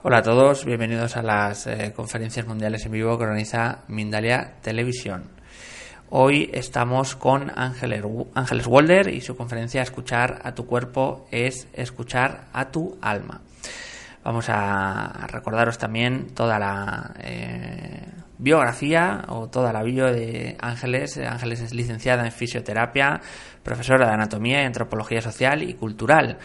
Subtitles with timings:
[0.00, 5.24] Hola a todos, bienvenidos a las eh, conferencias mundiales en vivo que organiza Mindalia Televisión.
[6.08, 8.02] Hoy estamos con Ángeles,
[8.66, 13.42] Walder y su conferencia Escuchar a tu cuerpo es escuchar a tu alma.
[14.24, 18.06] Vamos a recordaros también toda la eh,
[18.38, 21.18] biografía o toda la bio de Ángeles.
[21.18, 23.20] Ángeles es licenciada en fisioterapia,
[23.62, 26.38] profesora de anatomía y antropología social y cultural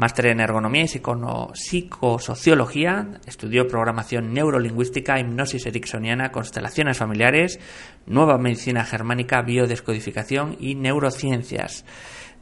[0.00, 7.60] Máster en Ergonomía y Psicosociología, estudió programación neurolingüística, hipnosis ericksoniana, constelaciones familiares,
[8.06, 11.84] nueva medicina germánica, biodescodificación y neurociencias.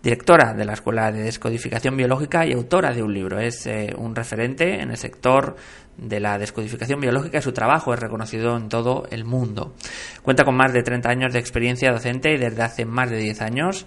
[0.01, 3.41] Directora de la Escuela de Descodificación Biológica y autora de un libro.
[3.41, 5.57] Es eh, un referente en el sector
[5.99, 9.75] de la descodificación biológica y su trabajo es reconocido en todo el mundo.
[10.23, 13.43] Cuenta con más de 30 años de experiencia docente y desde hace más de 10
[13.43, 13.87] años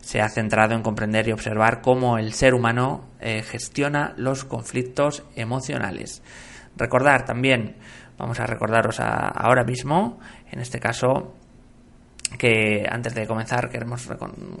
[0.00, 5.24] se ha centrado en comprender y observar cómo el ser humano eh, gestiona los conflictos
[5.34, 6.22] emocionales.
[6.76, 7.76] Recordar también,
[8.18, 10.18] vamos a recordaros ahora mismo,
[10.50, 11.34] en este caso,
[12.38, 14.08] que antes de comenzar queremos,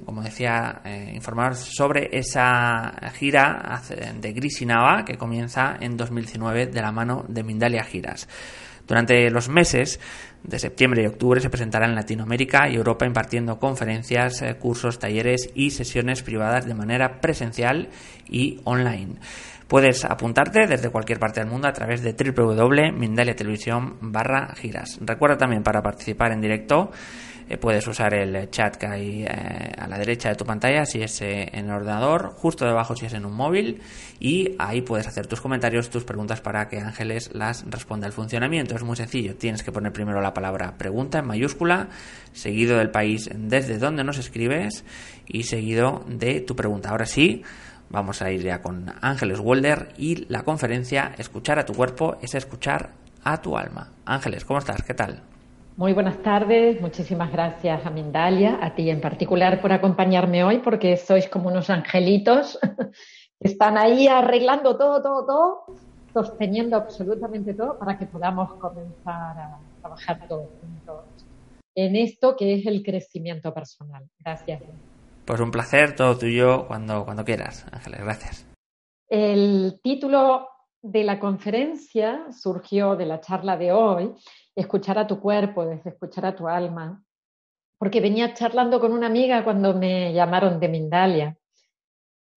[0.04, 3.80] como decía, eh, informaros sobre esa gira
[4.20, 8.28] de Grisinava que comienza en 2019 de la mano de Mindalia Giras.
[8.86, 9.98] Durante los meses
[10.42, 15.50] de septiembre y octubre se presentará en Latinoamérica y Europa impartiendo conferencias, eh, cursos, talleres
[15.54, 17.88] y sesiones privadas de manera presencial
[18.28, 19.16] y online.
[19.68, 24.98] Puedes apuntarte desde cualquier parte del mundo a través de www.mindaliatelevisión barra giras.
[25.00, 26.90] Recuerda también para participar en directo
[27.48, 31.02] eh, puedes usar el chat que hay eh, a la derecha de tu pantalla si
[31.02, 33.82] es eh, en el ordenador, justo debajo si es en un móvil
[34.18, 38.06] y ahí puedes hacer tus comentarios, tus preguntas para que Ángeles las responda.
[38.06, 41.88] El funcionamiento es muy sencillo, tienes que poner primero la palabra pregunta en mayúscula,
[42.32, 44.84] seguido del país desde donde nos escribes
[45.26, 46.90] y seguido de tu pregunta.
[46.90, 47.42] Ahora sí,
[47.90, 52.34] vamos a ir ya con Ángeles Walder y la conferencia Escuchar a tu cuerpo es
[52.34, 52.92] escuchar
[53.22, 53.90] a tu alma.
[54.04, 54.82] Ángeles, ¿cómo estás?
[54.82, 55.33] ¿Qué tal?
[55.76, 60.96] Muy buenas tardes, muchísimas gracias a Mindalia, a ti en particular por acompañarme hoy, porque
[60.96, 62.60] sois como unos angelitos
[63.40, 65.64] que están ahí arreglando todo, todo, todo,
[66.12, 71.06] sosteniendo absolutamente todo para que podamos comenzar a trabajar todos juntos
[71.74, 74.04] en esto que es el crecimiento personal.
[74.20, 74.62] Gracias.
[75.24, 78.46] Pues un placer, todo tuyo cuando, cuando quieras, Ángeles, gracias.
[79.08, 80.48] El título
[80.82, 84.14] de la conferencia surgió de la charla de hoy
[84.54, 87.02] escuchar a tu cuerpo, desde escuchar a tu alma.
[87.78, 91.38] Porque venía charlando con una amiga cuando me llamaron de Mindalia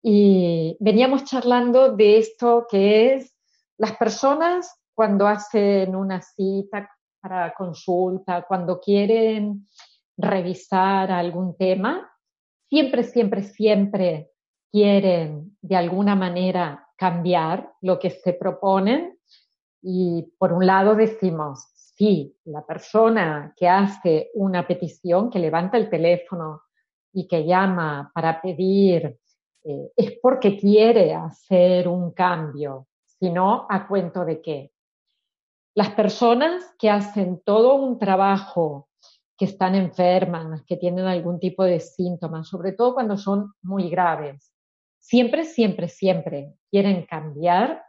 [0.02, 3.36] y veníamos charlando de esto que es
[3.78, 6.90] las personas cuando hacen una cita
[7.20, 9.68] para consulta, cuando quieren
[10.18, 12.10] revisar algún tema,
[12.70, 14.32] siempre, siempre, siempre
[14.72, 19.20] quieren de alguna manera cambiar lo que se proponen
[19.82, 25.90] y por un lado decimos, sí, la persona que hace una petición, que levanta el
[25.90, 26.62] teléfono
[27.12, 29.18] y que llama para pedir,
[29.64, 32.88] eh, es porque quiere hacer un cambio,
[33.20, 34.72] sino a cuento de qué.
[35.74, 38.90] Las personas que hacen todo un trabajo,
[39.36, 44.54] que están enfermas, que tienen algún tipo de síntomas, sobre todo cuando son muy graves,
[45.00, 47.84] siempre, siempre, siempre quieren cambiar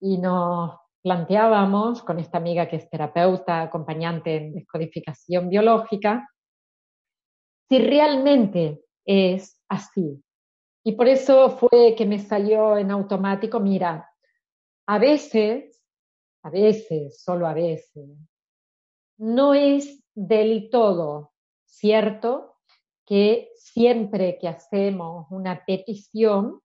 [0.00, 6.28] y nos planteábamos con esta amiga que es terapeuta, acompañante en descodificación biológica,
[7.68, 10.22] si realmente es así.
[10.84, 14.08] Y por eso fue que me salió en automático, mira,
[14.86, 15.80] a veces,
[16.42, 18.10] a veces, solo a veces,
[19.18, 21.32] no es del todo
[21.64, 22.56] cierto
[23.06, 26.60] que siempre que hacemos una petición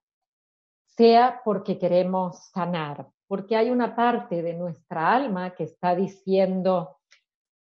[0.86, 7.00] sea porque queremos sanar, porque hay una parte de nuestra alma que está diciendo,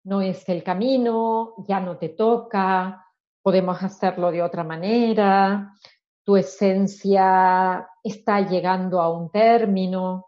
[0.04, 3.06] no es el camino, ya no te toca,
[3.42, 5.74] podemos hacerlo de otra manera,
[6.22, 10.26] tu esencia está llegando a un término.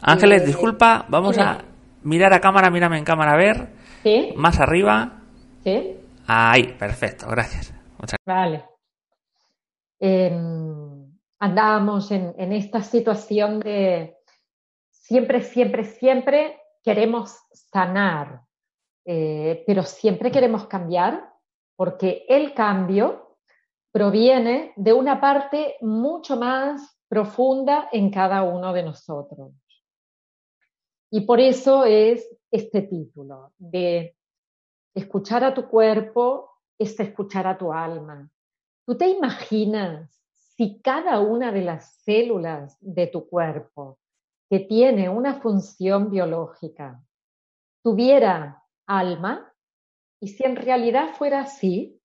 [0.00, 1.58] Ángeles, eh, disculpa, vamos a
[2.02, 3.68] mirar a cámara, mírame en cámara a ver.
[4.02, 4.32] ¿Sí?
[4.36, 5.22] Más arriba.
[5.64, 5.96] ¿Sí?
[6.26, 7.72] Ahí, perfecto, gracias.
[7.98, 8.64] Muchas Vale.
[9.98, 14.15] Em, andábamos en, en esta situación de,
[15.06, 18.42] siempre, siempre, siempre queremos sanar,
[19.04, 21.32] eh, pero siempre queremos cambiar
[21.76, 23.36] porque el cambio
[23.92, 29.52] proviene de una parte mucho más profunda en cada uno de nosotros.
[31.10, 34.16] Y por eso es este título de
[34.92, 38.28] escuchar a tu cuerpo es escuchar a tu alma.
[38.84, 43.98] ¿Tú te imaginas si cada una de las células de tu cuerpo
[44.48, 47.02] que tiene una función biológica
[47.86, 49.52] tuviera alma?
[50.20, 52.02] Y si en realidad fuera así,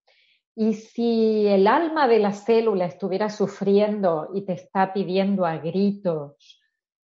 [0.55, 6.61] y si el alma de la célula estuviera sufriendo y te está pidiendo a gritos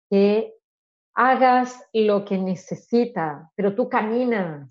[0.09, 0.53] que
[1.15, 4.69] hagas lo que necesita, pero tú caminas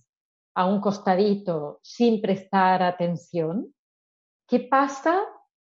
[0.55, 3.75] a un costadito sin prestar atención,
[4.49, 5.21] ¿qué pasa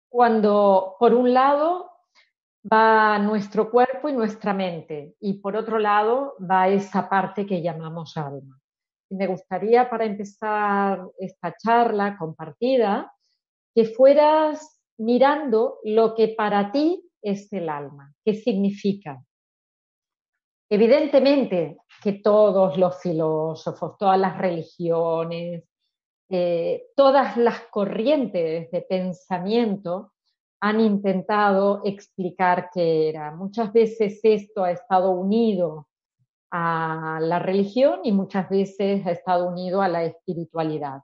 [0.09, 1.91] cuando por un lado
[2.71, 8.17] va nuestro cuerpo y nuestra mente y por otro lado va esa parte que llamamos
[8.17, 8.59] alma?
[9.09, 13.13] Y me gustaría para empezar esta charla compartida
[13.73, 19.21] que fueras mirando lo que para ti es el alma, qué significa.
[20.69, 25.63] Evidentemente que todos los filósofos, todas las religiones,
[26.29, 30.13] eh, todas las corrientes de pensamiento
[30.65, 33.29] han intentado explicar qué era.
[33.29, 35.87] Muchas veces esto ha estado unido
[36.49, 41.01] a la religión y muchas veces ha estado unido a la espiritualidad.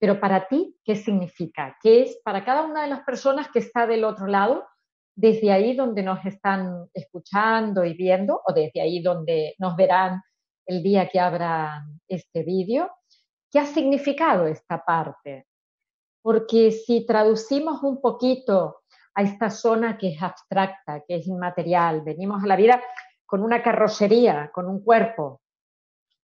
[0.00, 1.76] Pero para ti, ¿qué significa?
[1.80, 4.66] ¿Qué es para cada una de las personas que está del otro lado,
[5.14, 10.20] desde ahí donde nos están escuchando y viendo, o desde ahí donde nos verán
[10.66, 12.90] el día que abran este vídeo?
[13.52, 15.46] ¿Qué ha significado esta parte?
[16.22, 18.80] Porque si traducimos un poquito
[19.16, 22.82] a esta zona que es abstracta, que es inmaterial, venimos a la vida
[23.24, 25.40] con una carrocería, con un cuerpo.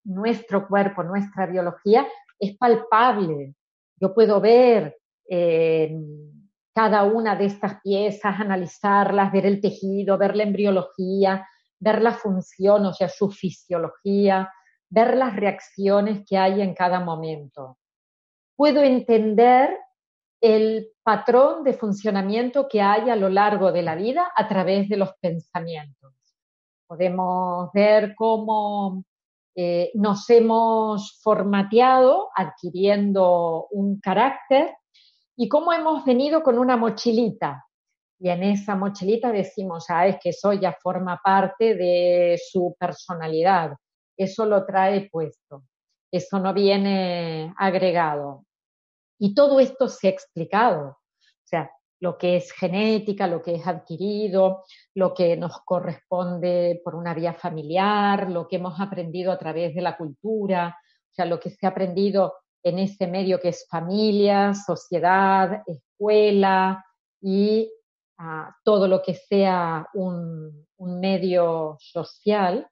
[0.05, 2.07] Nuestro cuerpo, nuestra biología
[2.39, 3.55] es palpable.
[3.97, 4.99] Yo puedo ver
[5.29, 5.97] eh,
[6.75, 11.47] cada una de estas piezas, analizarlas, ver el tejido, ver la embriología,
[11.79, 14.53] ver la función, o sea, su fisiología,
[14.89, 17.79] ver las reacciones que hay en cada momento.
[18.57, 19.79] Puedo entender
[20.41, 24.97] el patrón de funcionamiento que hay a lo largo de la vida a través de
[24.97, 26.15] los pensamientos.
[26.87, 29.05] Podemos ver cómo
[29.55, 34.75] eh, nos hemos formateado adquiriendo un carácter
[35.37, 37.65] y cómo hemos venido con una mochilita.
[38.19, 43.73] Y en esa mochilita decimos, ah, es que eso ya forma parte de su personalidad.
[44.17, 45.65] Eso lo trae puesto.
[46.13, 48.45] Eso no viene agregado.
[49.21, 50.89] Y todo esto se ha explicado.
[50.89, 51.71] O sea,
[52.01, 54.65] lo que es genética, lo que es adquirido,
[54.95, 59.83] lo que nos corresponde por una vía familiar, lo que hemos aprendido a través de
[59.83, 64.55] la cultura, o sea, lo que se ha aprendido en ese medio que es familia,
[64.55, 66.83] sociedad, escuela
[67.21, 67.71] y
[68.19, 72.67] ah, todo lo que sea un, un medio social,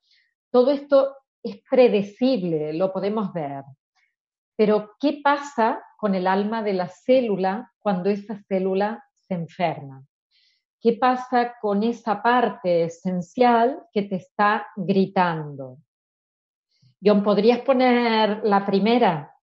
[0.50, 3.64] todo esto es predecible, lo podemos ver.
[4.58, 10.06] Pero, ¿qué pasa con el alma de la célula cuando esa célula se enferma.
[10.80, 15.78] ¿Qué pasa con esa parte esencial que te está gritando?
[17.02, 19.36] John, ¿podrías poner la primera?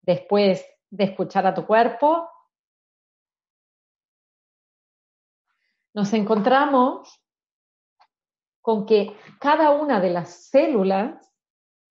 [0.00, 2.28] Después de escuchar a tu cuerpo.
[5.92, 7.20] Nos encontramos
[8.60, 11.31] con que cada una de las células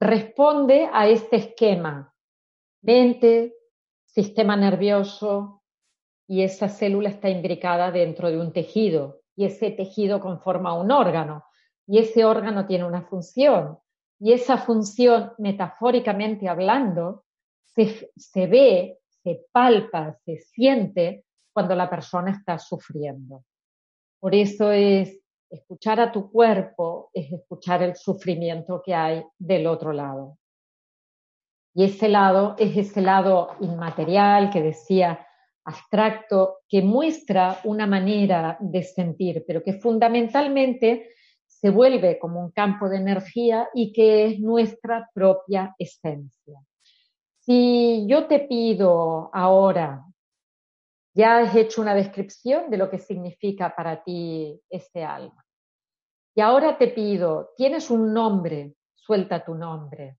[0.02, 2.12] responde a este esquema.
[2.82, 3.54] Mente,
[4.04, 5.62] sistema nervioso
[6.28, 11.46] y esa célula está imbricada dentro de un tejido y ese tejido conforma un órgano
[11.86, 13.78] y ese órgano tiene una función
[14.20, 17.26] y esa función, metafóricamente hablando,
[17.64, 23.44] se, se ve, se palpa, se siente cuando la persona está sufriendo.
[24.20, 25.21] Por eso es
[25.52, 30.38] escuchar a tu cuerpo, es escuchar el sufrimiento que hay del otro lado.
[31.74, 35.26] Y ese lado es ese lado inmaterial que decía
[35.64, 41.10] abstracto, que muestra una manera de sentir, pero que fundamentalmente
[41.46, 46.60] se vuelve como un campo de energía y que es nuestra propia esencia.
[47.40, 50.04] Si yo te pido ahora,
[51.14, 55.41] ya has hecho una descripción de lo que significa para ti este alma.
[56.42, 60.18] Ahora te pido, tienes un nombre, suelta tu nombre.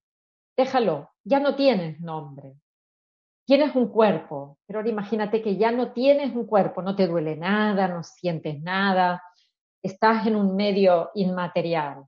[0.55, 2.55] Déjalo, ya no tienes nombre.
[3.45, 7.35] Tienes un cuerpo, pero ahora imagínate que ya no tienes un cuerpo, no te duele
[7.35, 9.21] nada, no sientes nada,
[9.81, 12.05] estás en un medio inmaterial.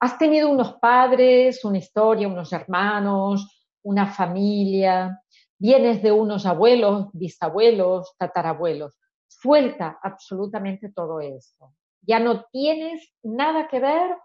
[0.00, 5.22] Has tenido unos padres, una historia, unos hermanos, una familia,
[5.56, 8.98] vienes de unos abuelos, bisabuelos, tatarabuelos.
[9.28, 11.72] Suelta absolutamente todo eso.
[12.06, 14.16] Ya no tienes nada que ver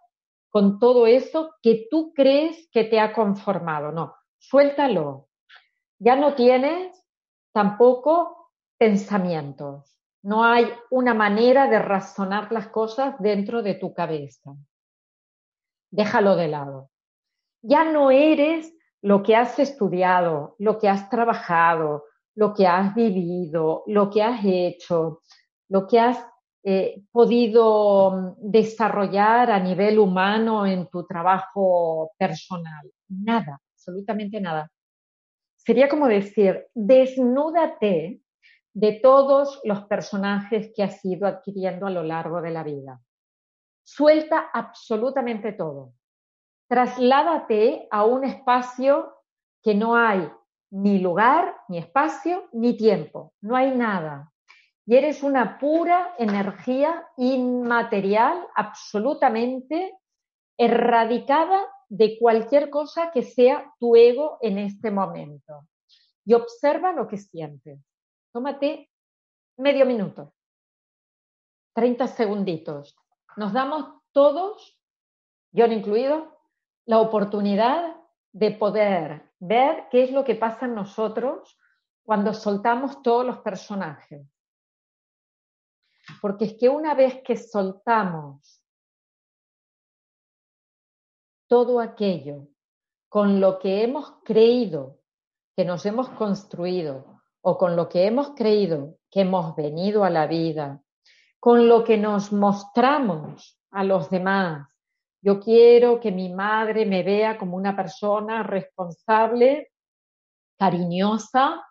[0.50, 3.92] con todo eso que tú crees que te ha conformado.
[3.92, 5.30] No, suéltalo.
[6.00, 7.04] Ya no tienes
[7.54, 9.98] tampoco pensamientos.
[10.24, 14.52] No hay una manera de razonar las cosas dentro de tu cabeza.
[15.90, 16.92] Déjalo de lado.
[17.64, 23.84] Ya no eres lo que has estudiado, lo que has trabajado, lo que has vivido,
[23.88, 25.22] lo que has hecho,
[25.70, 26.24] lo que has
[26.63, 32.91] eh, podido mm, desarrollar a nivel humano en tu trabajo personal.
[33.10, 34.70] Nada, absolutamente nada.
[35.58, 38.22] Sería como decir, desnúdate
[38.74, 43.01] de todos los personajes que has ido adquiriendo a lo largo de la vida.
[43.84, 45.94] Suelta absolutamente todo.
[46.70, 49.13] Trasládate a un espacio
[49.62, 50.32] que no hay
[50.72, 53.34] ni lugar, ni espacio, ni tiempo.
[53.41, 54.31] No hay nada
[54.86, 59.98] y eres una pura energía inmaterial, absolutamente
[60.58, 65.68] erradicada de cualquier cosa que sea tu ego en este momento.
[66.26, 67.80] Y observa lo que sientes.
[68.32, 68.90] Tómate
[69.58, 70.34] medio minuto,
[71.74, 72.96] 30 segunditos.
[73.38, 74.80] Nos damos todos,
[75.52, 76.40] yo incluido,
[76.86, 77.96] la oportunidad
[78.34, 81.58] de poder ver qué es lo que pasa en nosotros
[82.04, 84.31] cuando soltamos todos los personajes.
[86.22, 88.63] Porque es que una vez que soltamos
[91.48, 92.48] todo aquello
[93.10, 95.01] con lo que hemos creído
[95.55, 100.27] que nos hemos construido o con lo que hemos creído que hemos venido a la
[100.27, 100.81] vida,
[101.39, 104.67] con lo que nos mostramos a los demás.
[105.22, 109.72] Yo quiero que mi madre me vea como una persona responsable,
[110.58, 111.65] cariñosa,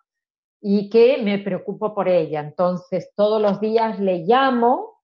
[0.61, 2.39] y que me preocupo por ella.
[2.39, 4.99] Entonces, todos los días le llamo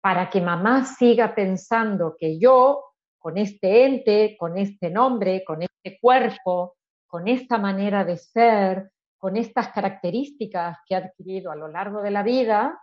[0.00, 2.84] para que mamá siga pensando que yo,
[3.18, 9.36] con este ente, con este nombre, con este cuerpo, con esta manera de ser, con
[9.36, 12.80] estas características que ha adquirido a lo largo de la vida,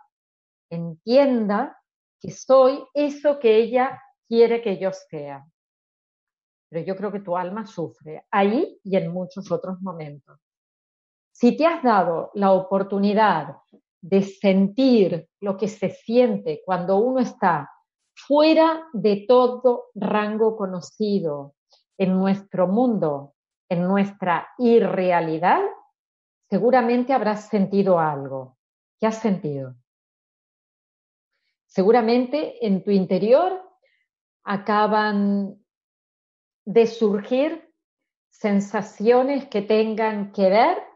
[0.70, 1.78] entienda
[2.20, 5.44] que soy eso que ella quiere que yo sea.
[6.70, 10.38] Pero yo creo que tu alma sufre ahí y en muchos otros momentos.
[11.40, 13.56] Si te has dado la oportunidad
[14.02, 17.70] de sentir lo que se siente cuando uno está
[18.14, 21.54] fuera de todo rango conocido
[21.96, 23.36] en nuestro mundo,
[23.70, 25.62] en nuestra irrealidad,
[26.50, 28.58] seguramente habrás sentido algo.
[28.98, 29.76] ¿Qué has sentido?
[31.64, 33.62] Seguramente en tu interior
[34.44, 35.58] acaban
[36.66, 37.72] de surgir
[38.28, 40.89] sensaciones que tengan que ver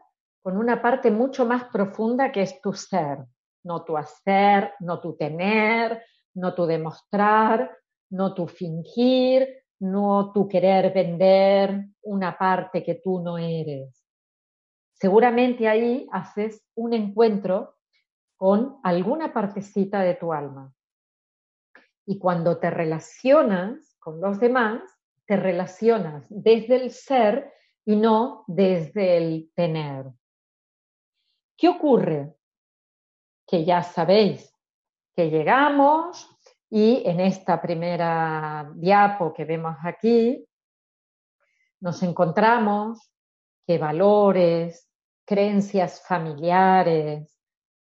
[0.45, 3.17] con una parte mucho más profunda que es tu ser,
[3.63, 7.75] no tu hacer, no tu tener, no tu demostrar,
[8.11, 14.05] no tu fingir, no tu querer vender una parte que tú no eres.
[14.93, 17.77] Seguramente ahí haces un encuentro
[18.37, 20.71] con alguna partecita de tu alma.
[22.05, 24.83] Y cuando te relacionas con los demás,
[25.25, 27.51] te relacionas desde el ser
[27.83, 30.05] y no desde el tener.
[31.57, 32.35] ¿Qué ocurre?
[33.47, 34.53] Que ya sabéis
[35.15, 36.29] que llegamos
[36.69, 40.45] y en esta primera diapo que vemos aquí
[41.79, 43.11] nos encontramos
[43.65, 44.89] que valores,
[45.25, 47.37] creencias familiares,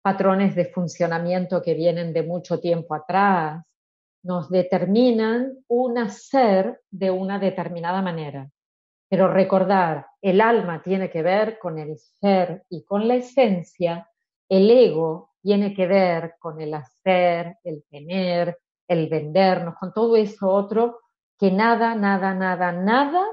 [0.02, 3.62] patrones de funcionamiento que vienen de mucho tiempo atrás,
[4.22, 8.50] nos determinan un ser de una determinada manera.
[9.10, 14.08] Pero recordar, el alma tiene que ver con el ser y con la esencia,
[14.48, 20.48] el ego tiene que ver con el hacer, el tener, el vendernos, con todo eso
[20.48, 21.00] otro
[21.36, 23.26] que nada, nada, nada, nada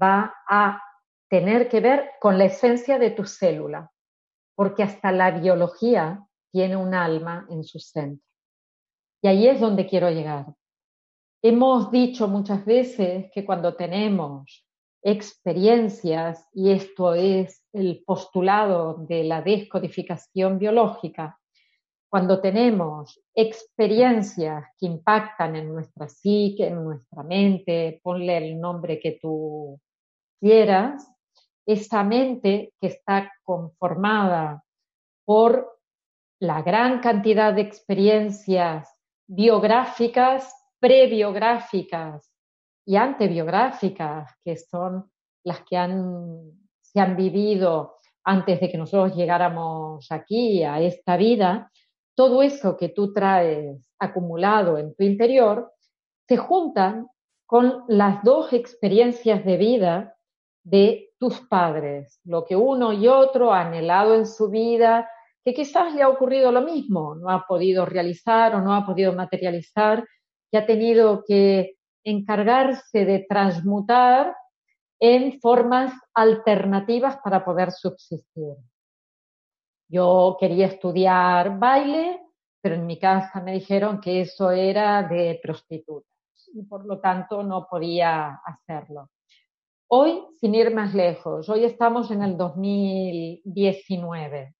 [0.00, 0.80] va a
[1.28, 3.90] tener que ver con la esencia de tu célula,
[4.54, 8.24] porque hasta la biología tiene un alma en su centro.
[9.22, 10.54] Y ahí es donde quiero llegar.
[11.42, 14.66] Hemos dicho muchas veces que cuando tenemos
[15.02, 21.38] experiencias, y esto es el postulado de la descodificación biológica,
[22.08, 29.18] cuando tenemos experiencias que impactan en nuestra psique, en nuestra mente, ponle el nombre que
[29.20, 29.78] tú
[30.40, 31.06] quieras,
[31.66, 34.64] esa mente que está conformada
[35.24, 35.78] por
[36.40, 38.88] la gran cantidad de experiencias
[39.26, 42.32] biográficas prebiográficas
[42.84, 45.10] y antebiográficas, que son
[45.44, 51.70] las que han, se han vivido antes de que nosotros llegáramos aquí a esta vida,
[52.14, 55.72] todo eso que tú traes acumulado en tu interior
[56.26, 57.08] se juntan
[57.46, 60.16] con las dos experiencias de vida
[60.64, 65.08] de tus padres, lo que uno y otro ha anhelado en su vida,
[65.44, 69.12] que quizás le ha ocurrido lo mismo, no ha podido realizar o no ha podido
[69.12, 70.04] materializar,
[70.50, 74.34] que ha tenido que encargarse de transmutar
[75.00, 78.54] en formas alternativas para poder subsistir.
[79.88, 82.20] Yo quería estudiar baile,
[82.60, 86.10] pero en mi casa me dijeron que eso era de prostitutas
[86.52, 89.10] y por lo tanto no podía hacerlo.
[89.88, 94.55] Hoy, sin ir más lejos, hoy estamos en el 2019.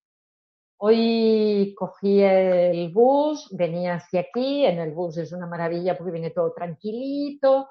[0.79, 6.29] Hoy cogí el bus, venía hacia aquí, en el bus es una maravilla porque viene
[6.29, 7.67] todo tranquilito,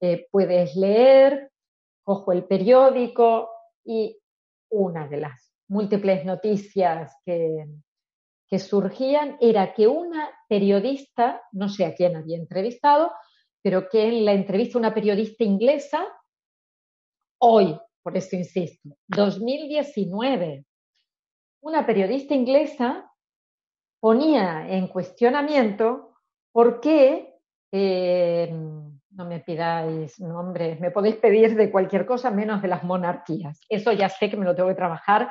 [0.00, 1.50] eh, puedes leer,
[2.02, 3.50] cojo el periódico
[3.84, 4.18] y
[4.70, 7.66] una de las múltiples noticias que,
[8.48, 13.12] que surgían era que una periodista, no sé a quién había entrevistado,
[13.62, 16.06] pero que en la entrevista una periodista inglesa
[17.38, 20.64] hoy, por eso insisto, 2019,
[21.66, 23.12] una periodista inglesa
[23.98, 26.14] ponía en cuestionamiento
[26.52, 27.34] por qué,
[27.72, 28.48] eh,
[29.10, 33.58] no me pidáis nombres, me podéis pedir de cualquier cosa menos de las monarquías.
[33.68, 35.28] Eso ya sé que me lo tengo que trabajar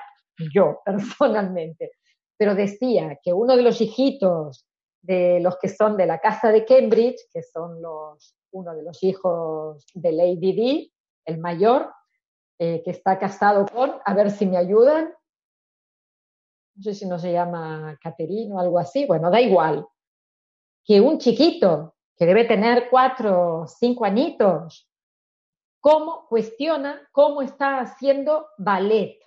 [0.54, 1.92] yo personalmente.
[2.38, 4.68] Pero decía que uno de los hijitos
[5.02, 9.02] de los que son de la casa de Cambridge, que son los, uno de los
[9.04, 11.94] hijos de Lady Di, el mayor,
[12.60, 15.14] eh, que está casado con, a ver si me ayudan,
[16.76, 19.88] no sé si no se llama Caterino o algo así, bueno, da igual,
[20.84, 24.90] que un chiquito que debe tener cuatro o cinco añitos,
[25.80, 29.20] cómo cuestiona cómo está haciendo ballet,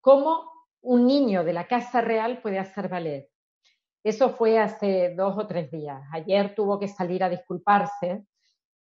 [0.00, 0.50] cómo
[0.82, 3.28] un niño de la Casa Real puede hacer ballet.
[4.02, 6.00] Eso fue hace dos o tres días.
[6.12, 8.24] Ayer tuvo que salir a disculparse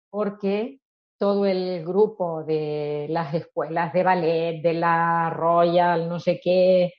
[0.10, 0.80] porque
[1.18, 6.94] todo el grupo de las escuelas de ballet, de la Royal, no sé qué,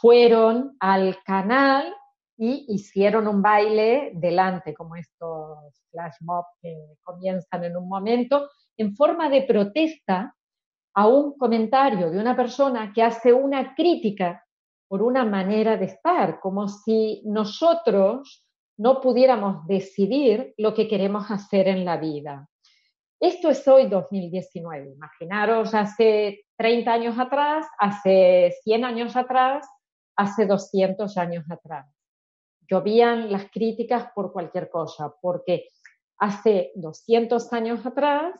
[0.00, 1.92] fueron al canal
[2.36, 8.94] y hicieron un baile delante, como estos flash mob que comienzan en un momento, en
[8.94, 10.34] forma de protesta
[10.94, 14.44] a un comentario de una persona que hace una crítica
[14.86, 18.46] por una manera de estar, como si nosotros
[18.78, 22.48] no pudiéramos decidir lo que queremos hacer en la vida.
[23.20, 24.92] Esto es hoy 2019.
[24.92, 29.66] Imaginaros hace 30 años atrás, hace 100 años atrás,
[30.18, 31.86] hace 200 años atrás.
[32.68, 35.68] Llovían las críticas por cualquier cosa, porque
[36.18, 38.38] hace 200 años atrás,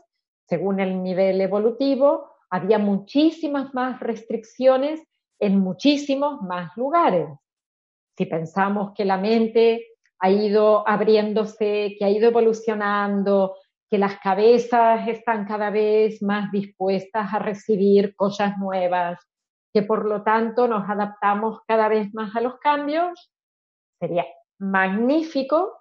[0.49, 5.01] según el nivel evolutivo, había muchísimas más restricciones
[5.39, 7.29] en muchísimos más lugares.
[8.17, 9.87] Si pensamos que la mente
[10.19, 13.55] ha ido abriéndose, que ha ido evolucionando,
[13.89, 19.21] que las cabezas están cada vez más dispuestas a recibir cosas nuevas,
[19.73, 23.31] que por lo tanto nos adaptamos cada vez más a los cambios,
[23.99, 24.27] sería
[24.59, 25.79] magnífico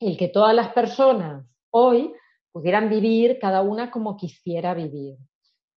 [0.00, 2.14] el que todas las personas hoy
[2.52, 5.16] pudieran vivir cada una como quisiera vivir.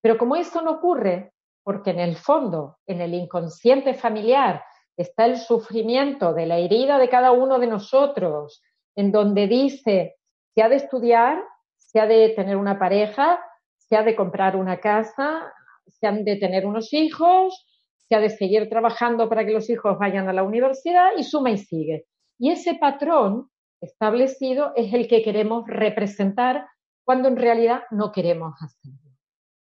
[0.01, 4.63] Pero como eso no ocurre, porque en el fondo, en el inconsciente familiar,
[4.95, 8.61] está el sufrimiento de la herida de cada uno de nosotros,
[8.95, 10.17] en donde dice,
[10.53, 11.43] se ha de estudiar,
[11.75, 13.39] se ha de tener una pareja,
[13.77, 15.53] se ha de comprar una casa,
[15.87, 17.65] se han de tener unos hijos,
[18.07, 21.51] se ha de seguir trabajando para que los hijos vayan a la universidad y suma
[21.51, 22.05] y sigue.
[22.39, 23.49] Y ese patrón
[23.81, 26.67] establecido es el que queremos representar
[27.03, 29.11] cuando en realidad no queremos hacerlo.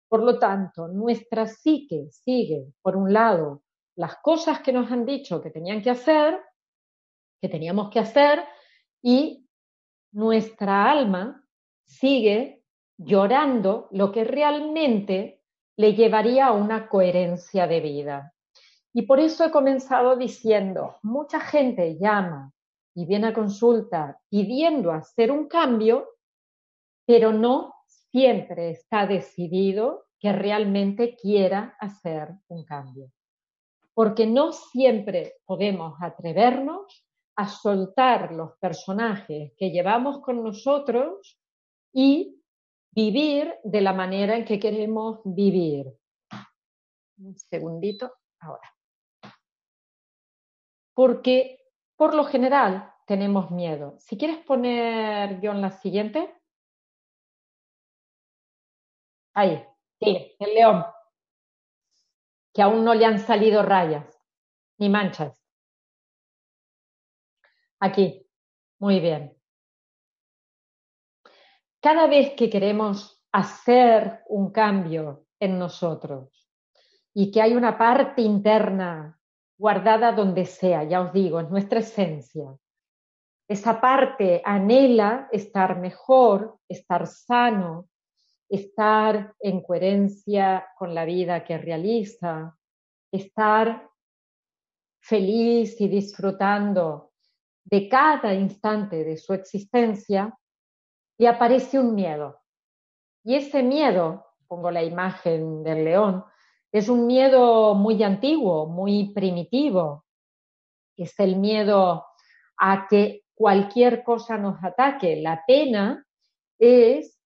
[0.08, 3.64] Por lo tanto, nuestra psique sigue, por un lado,
[3.96, 6.40] las cosas que nos han dicho que tenían que hacer,
[7.42, 8.44] que teníamos que hacer,
[9.02, 9.48] y
[10.12, 11.46] nuestra alma
[11.86, 12.64] sigue
[12.98, 15.42] llorando lo que realmente
[15.78, 18.34] le llevaría a una coherencia de vida.
[18.94, 22.54] Y por eso he comenzado diciendo, mucha gente llama
[22.94, 26.08] y viene a consulta pidiendo hacer un cambio,
[27.06, 33.12] pero no siempre está decidido que realmente quiera hacer un cambio.
[33.94, 41.38] Porque no siempre podemos atrevernos a soltar los personajes que llevamos con nosotros
[41.94, 42.35] y
[42.96, 45.94] vivir de la manera en que queremos vivir.
[47.18, 48.74] Un segundito, ahora.
[50.94, 51.60] Porque
[51.98, 53.98] por lo general tenemos miedo.
[54.00, 56.34] Si quieres poner, John, la siguiente.
[59.34, 59.64] Ahí,
[60.00, 60.86] sí, el león.
[62.54, 64.18] Que aún no le han salido rayas
[64.78, 65.42] ni manchas.
[67.80, 68.26] Aquí,
[68.80, 69.35] muy bien.
[71.86, 76.50] Cada vez que queremos hacer un cambio en nosotros
[77.14, 79.20] y que hay una parte interna
[79.56, 82.58] guardada donde sea, ya os digo, es nuestra esencia.
[83.48, 87.88] Esa parte anhela estar mejor, estar sano,
[88.50, 92.58] estar en coherencia con la vida que realiza,
[93.12, 93.88] estar
[95.02, 97.12] feliz y disfrutando
[97.64, 100.36] de cada instante de su existencia,
[101.18, 102.42] le aparece un miedo.
[103.24, 106.26] Y ese miedo, pongo la imagen del león,
[106.72, 110.06] es un miedo muy antiguo, muy primitivo.
[110.98, 112.06] Es el miedo
[112.58, 115.22] a que cualquier cosa nos ataque.
[115.22, 116.06] La pena
[116.60, 117.20] es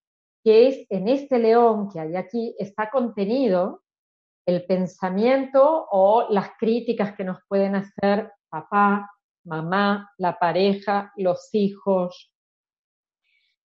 [0.44, 3.82] que es en este león que hay aquí está contenido
[4.46, 9.10] el pensamiento o las críticas que nos pueden hacer papá,
[9.44, 12.32] mamá, la pareja, los hijos,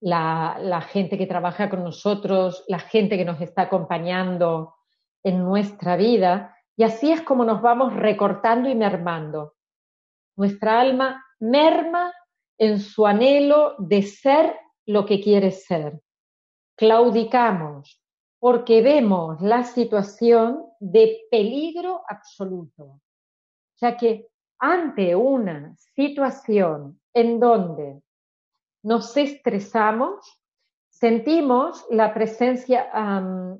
[0.06, 4.76] la, gente que trabaja con nosotros, la gente que nos está acompañando
[5.24, 6.56] en nuestra vida.
[6.78, 9.56] Y así es como nos vamos recortando y mermando.
[10.38, 12.14] Nuestra alma merma
[12.60, 16.00] en su anhelo de ser lo que quiere ser.
[16.78, 18.00] Claudicamos
[18.38, 23.02] porque vemos la situación de peligro absoluto.
[23.82, 24.28] Ya que
[24.60, 28.05] ante una situación en donde
[28.86, 30.40] nos estresamos,
[30.90, 32.88] sentimos la presencia,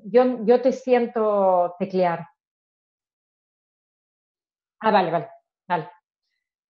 [0.04, 2.28] yo, yo te siento teclear.
[4.80, 5.28] Ah, vale, vale,
[5.68, 5.90] vale.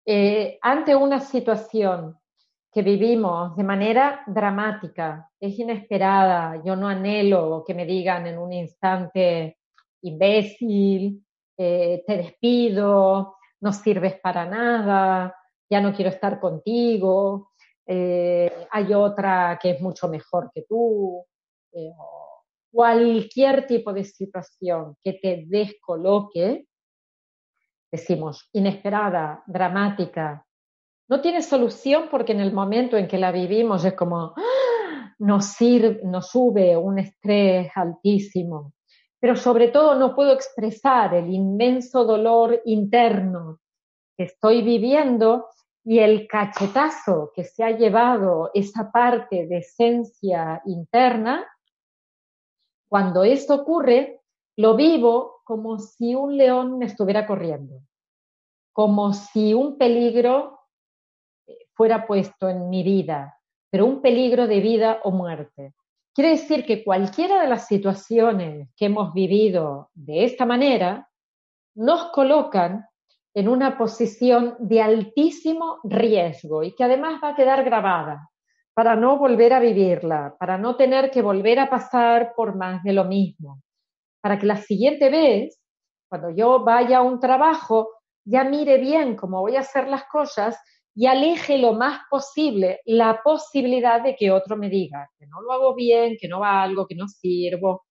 [0.07, 2.19] Eh, ante una situación
[2.73, 8.55] que vivimos de manera dramática, es inesperada, yo no anhelo que me digan en un
[8.55, 9.59] instante,
[10.01, 11.23] imbécil,
[11.59, 15.37] eh, te despido, no sirves para nada,
[15.69, 17.51] ya no quiero estar contigo,
[17.87, 21.25] eh, hay otra que es mucho mejor que tú,
[22.73, 26.67] cualquier tipo de situación que te descoloque,
[27.91, 30.45] decimos, inesperada, dramática,
[31.09, 35.15] no tiene solución porque en el momento en que la vivimos es como, ¡ah!
[35.19, 38.73] nos, sirve, nos sube un estrés altísimo,
[39.21, 43.61] pero sobre todo no puedo expresar el inmenso dolor interno
[44.17, 45.47] que estoy viviendo
[45.89, 51.47] y el cachetazo que se ha llevado esa parte de esencia interna,
[52.89, 54.21] cuando esto ocurre,
[54.57, 57.83] lo vivo como si un león me estuviera corriendo,
[58.73, 60.59] como si un peligro
[61.47, 63.39] eh, fuera puesto en mi vida,
[63.71, 65.75] pero un peligro de vida o muerte.
[66.13, 71.09] Quiere decir que cualquiera de las situaciones que hemos vivido de esta manera
[71.77, 72.89] nos colocan
[73.37, 78.31] en una posición de altísimo riesgo y que además va a quedar grabada
[78.73, 82.95] para no volver a vivirla, para no tener que volver a pasar por más de
[82.95, 83.61] lo mismo.
[84.23, 85.61] Para que la siguiente vez,
[86.09, 87.91] cuando yo vaya a un trabajo,
[88.25, 90.59] ya mire bien cómo voy a hacer las cosas
[90.95, 95.53] y aleje lo más posible la posibilidad de que otro me diga que no lo
[95.53, 97.85] hago bien, que no va algo, que no sirvo,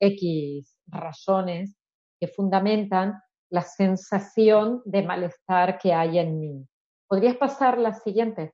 [0.00, 1.76] X razones
[2.18, 3.14] que fundamentan
[3.50, 6.66] la sensación de malestar que hay en mí.
[7.06, 8.52] ¿Podrías pasar la siguiente?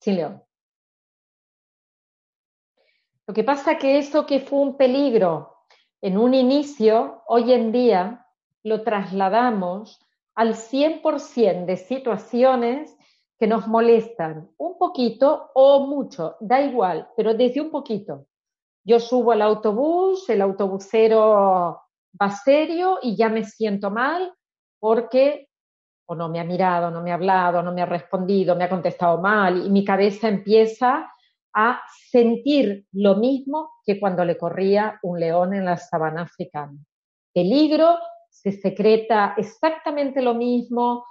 [0.00, 0.42] Sí, León.
[3.26, 5.64] Lo que pasa que eso que fue un peligro
[6.00, 8.26] en un inicio, hoy en día
[8.62, 10.00] lo trasladamos
[10.34, 12.96] al 100% de situaciones
[13.38, 18.26] que nos molestan un poquito o mucho, da igual, pero desde un poquito.
[18.90, 21.80] Yo subo al autobús, el autobusero
[22.20, 24.34] va serio y ya me siento mal
[24.80, 25.46] porque
[26.06, 28.68] o no me ha mirado, no me ha hablado, no me ha respondido, me ha
[28.68, 31.08] contestado mal y mi cabeza empieza
[31.54, 36.76] a sentir lo mismo que cuando le corría un león en la sabana africana.
[37.32, 37.96] Peligro,
[38.28, 41.04] se secreta exactamente lo mismo,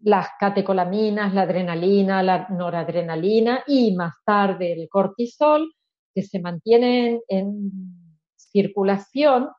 [0.00, 5.72] las catecolaminas, la adrenalina, la noradrenalina y más tarde el cortisol,
[6.14, 7.70] que se mantienen en
[8.36, 9.50] circulación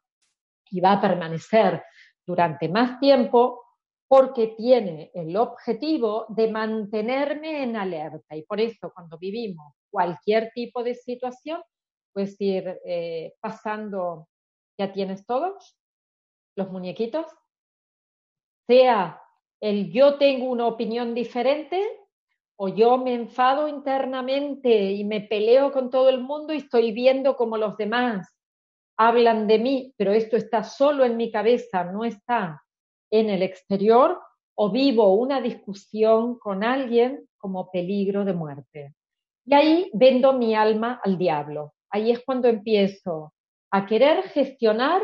[0.69, 1.83] y va a permanecer
[2.25, 3.63] durante más tiempo
[4.07, 8.35] porque tiene el objetivo de mantenerme en alerta.
[8.35, 11.61] Y por eso cuando vivimos cualquier tipo de situación,
[12.11, 14.27] pues ir eh, pasando,
[14.77, 15.75] ya tienes todos
[16.55, 17.25] los muñequitos,
[18.67, 19.19] sea
[19.59, 21.81] el yo tengo una opinión diferente
[22.55, 27.35] o yo me enfado internamente y me peleo con todo el mundo y estoy viendo
[27.35, 28.33] como los demás
[28.97, 32.63] hablan de mí, pero esto está solo en mi cabeza, no está
[33.11, 34.19] en el exterior,
[34.55, 38.93] o vivo una discusión con alguien como peligro de muerte.
[39.45, 41.73] Y ahí vendo mi alma al diablo.
[41.89, 43.33] Ahí es cuando empiezo
[43.71, 45.01] a querer gestionar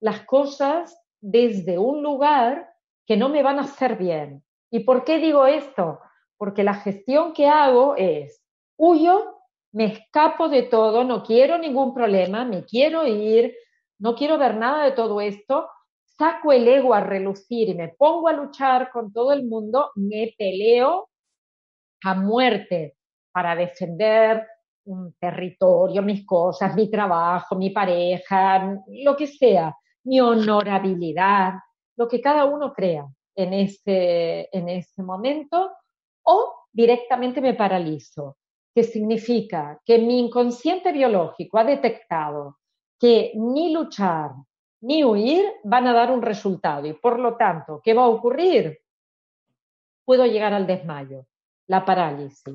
[0.00, 2.68] las cosas desde un lugar
[3.06, 4.44] que no me van a hacer bien.
[4.70, 6.00] ¿Y por qué digo esto?
[6.36, 8.42] Porque la gestión que hago es,
[8.76, 9.34] huyo,
[9.72, 13.54] me escapo de todo, no quiero ningún problema, me quiero ir,
[13.98, 15.68] no quiero ver nada de todo esto,
[16.04, 20.34] saco el ego a relucir y me pongo a luchar con todo el mundo, me
[20.38, 21.08] peleo
[22.04, 22.96] a muerte
[23.32, 24.46] para defender
[24.84, 31.54] un territorio, mis cosas, mi trabajo, mi pareja, lo que sea, mi honorabilidad,
[31.96, 35.70] lo que cada uno crea en ese, en ese momento,
[36.24, 38.38] o directamente me paralizo,
[38.74, 42.58] que significa que mi inconsciente biológico ha detectado
[42.98, 44.32] que ni luchar
[44.80, 48.80] ni huir van a dar un resultado y por lo tanto, ¿qué va a ocurrir?
[50.04, 51.26] Puedo llegar al desmayo,
[51.68, 52.54] la parálisis.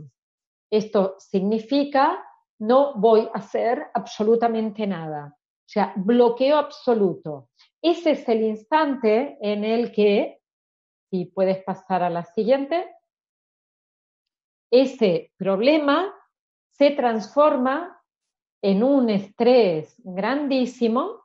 [0.70, 2.24] Esto significa
[2.60, 5.34] no voy a hacer absolutamente nada.
[5.36, 7.50] O sea, bloqueo absoluto.
[7.82, 10.42] Ese es el instante en el que,
[11.10, 12.88] si puedes pasar a la siguiente,
[14.72, 16.14] ese problema
[16.72, 18.02] se transforma
[18.62, 21.24] en un estrés grandísimo.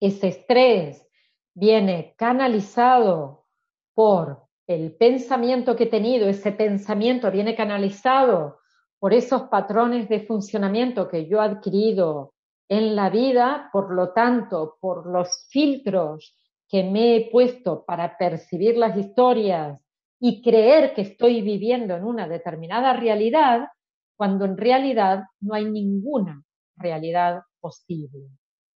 [0.00, 1.06] Ese estrés
[1.54, 3.46] viene canalizado
[3.94, 8.60] por el pensamiento que he tenido, ese pensamiento viene canalizado
[8.98, 12.34] por esos patrones de funcionamiento que yo he adquirido
[12.68, 16.36] en la vida, por lo tanto, por los filtros
[16.68, 19.80] que me he puesto para percibir las historias
[20.20, 23.68] y creer que estoy viviendo en una determinada realidad,
[24.16, 26.42] cuando en realidad no hay ninguna
[26.76, 28.28] realidad posible.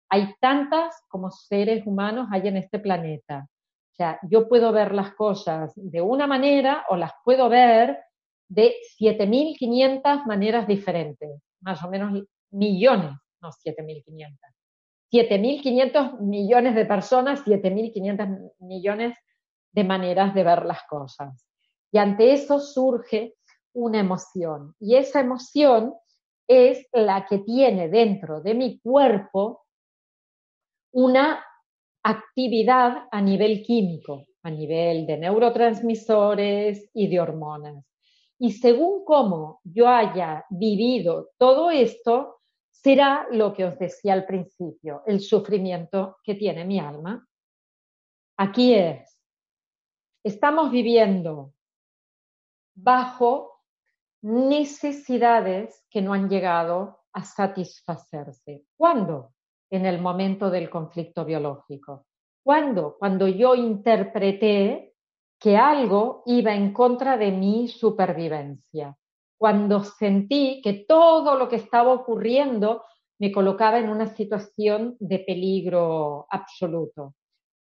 [0.10, 3.48] Hay tantas como seres humanos hay en este planeta.
[3.92, 8.00] O sea, yo puedo ver las cosas de una manera o las puedo ver
[8.48, 13.12] de 7.500 maneras diferentes, más o menos millones
[13.44, 14.38] no 7.500.
[15.12, 19.16] 7.500 millones de personas, 7.500 millones
[19.74, 21.46] de maneras de ver las cosas.
[21.92, 23.36] Y ante eso surge
[23.74, 24.76] una emoción.
[24.80, 25.94] Y esa emoción
[26.48, 29.66] es la que tiene dentro de mi cuerpo
[30.92, 31.44] una
[32.04, 37.86] actividad a nivel químico, a nivel de neurotransmisores y de hormonas.
[38.38, 45.02] Y según cómo yo haya vivido todo esto, será lo que os decía al principio,
[45.06, 47.26] el sufrimiento que tiene mi alma.
[48.38, 49.13] Aquí es,
[50.24, 51.54] estamos viviendo
[52.76, 53.62] bajo
[54.22, 58.66] necesidades que no han llegado a satisfacerse.
[58.76, 59.34] ¿Cuándo?
[59.70, 62.06] En el momento del conflicto biológico.
[62.44, 62.96] ¿Cuándo?
[62.98, 64.96] Cuando yo interpreté
[65.40, 68.98] que algo iba en contra de mi supervivencia
[69.44, 72.86] cuando sentí que todo lo que estaba ocurriendo
[73.20, 77.16] me colocaba en una situación de peligro absoluto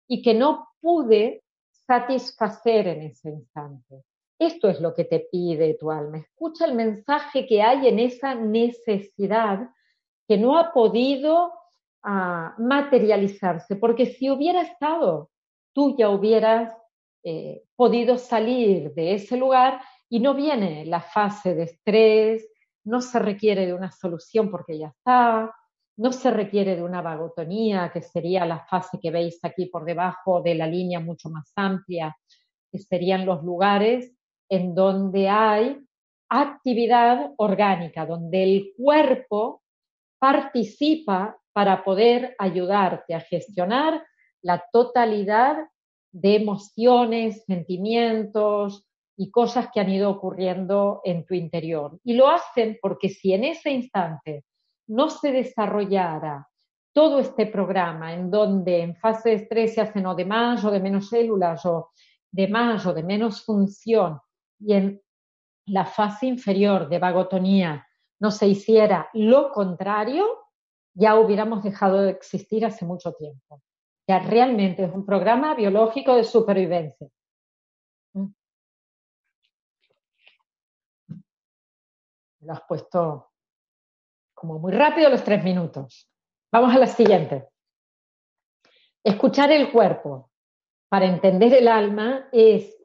[0.06, 1.42] y que no pude
[1.92, 4.04] satisfacer en ese instante.
[4.38, 6.18] Esto es lo que te pide tu alma.
[6.18, 9.68] Escucha el mensaje que hay en esa necesidad
[10.26, 11.52] que no ha podido
[12.02, 15.30] ah, materializarse, porque si hubiera estado,
[15.74, 16.74] tú ya hubieras
[17.24, 22.48] eh, podido salir de ese lugar y no viene la fase de estrés,
[22.84, 25.54] no se requiere de una solución porque ya está,
[25.96, 30.42] no se requiere de una vagotonía, que sería la fase que veis aquí por debajo
[30.42, 32.16] de la línea mucho más amplia,
[32.70, 34.14] que serían los lugares
[34.48, 35.78] en donde hay
[36.28, 39.62] actividad orgánica, donde el cuerpo
[40.18, 44.04] participa para poder ayudarte a gestionar
[44.40, 45.58] la totalidad
[46.10, 51.98] de emociones, sentimientos, y cosas que han ido ocurriendo en tu interior.
[52.04, 54.44] Y lo hacen porque si en ese instante
[54.88, 56.48] no se desarrollara
[56.92, 60.70] todo este programa en donde en fase de estrés se hacen o de más o
[60.70, 61.90] de menos células o
[62.30, 64.20] de más o de menos función
[64.58, 65.02] y en
[65.66, 67.86] la fase inferior de vagotonía
[68.20, 70.24] no se hiciera lo contrario,
[70.94, 73.62] ya hubiéramos dejado de existir hace mucho tiempo.
[74.06, 77.08] Ya realmente es un programa biológico de supervivencia.
[82.40, 83.31] Lo has puesto
[84.42, 86.10] como muy rápido los tres minutos.
[86.50, 87.46] Vamos a la siguiente.
[89.04, 90.32] Escuchar el cuerpo
[90.88, 92.76] para entender el alma es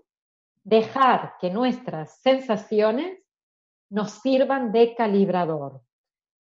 [0.63, 3.23] dejar que nuestras sensaciones
[3.89, 5.81] nos sirvan de calibrador.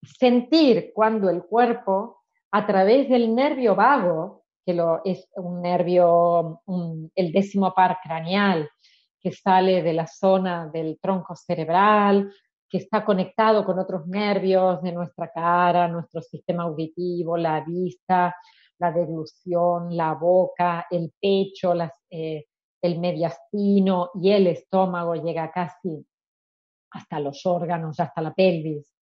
[0.03, 6.61] Sentir cuando el cuerpo, a través del nervio vago, que lo, es un nervio,
[7.15, 8.69] el décimo par craneal,
[9.19, 12.31] que sale de la zona del tronco cerebral,
[12.69, 18.35] que está conectado con otros nervios de nuestra cara, nuestro sistema auditivo, la vista,
[18.79, 21.73] la deglución, la boca, el pecho,
[22.09, 22.45] eh,
[22.81, 26.05] el mediastino y el estómago llega casi
[26.91, 28.93] hasta los órganos, hasta la pelvis.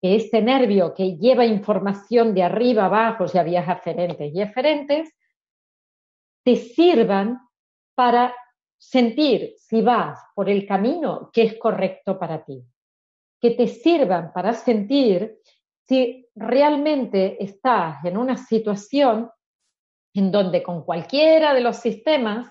[0.00, 5.14] Que este nervio que lleva información de arriba abajo, sea vías aferentes y eferentes,
[6.44, 7.38] te sirvan
[7.94, 8.34] para
[8.76, 12.62] sentir si vas por el camino que es correcto para ti.
[13.44, 15.36] Que te sirvan para sentir
[15.86, 19.30] si realmente estás en una situación
[20.14, 22.50] en donde con cualquiera de los sistemas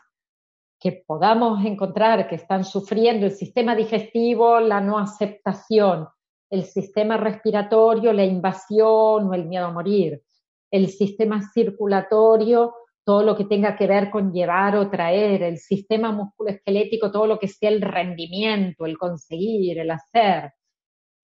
[0.80, 6.08] que podamos encontrar que están sufriendo el sistema digestivo, la no aceptación,
[6.52, 10.22] el sistema respiratorio, la invasión o el miedo a morir,
[10.70, 16.12] el sistema circulatorio, todo lo que tenga que ver con llevar o traer, el sistema
[16.12, 20.54] musculoesquelético, todo lo que sea el rendimiento, el conseguir, el hacer,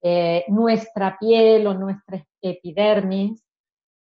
[0.01, 3.43] eh, nuestra piel o nuestra epidermis,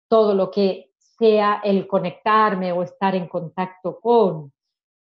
[0.09, 4.51] todo lo que sea el conectarme o estar en contacto con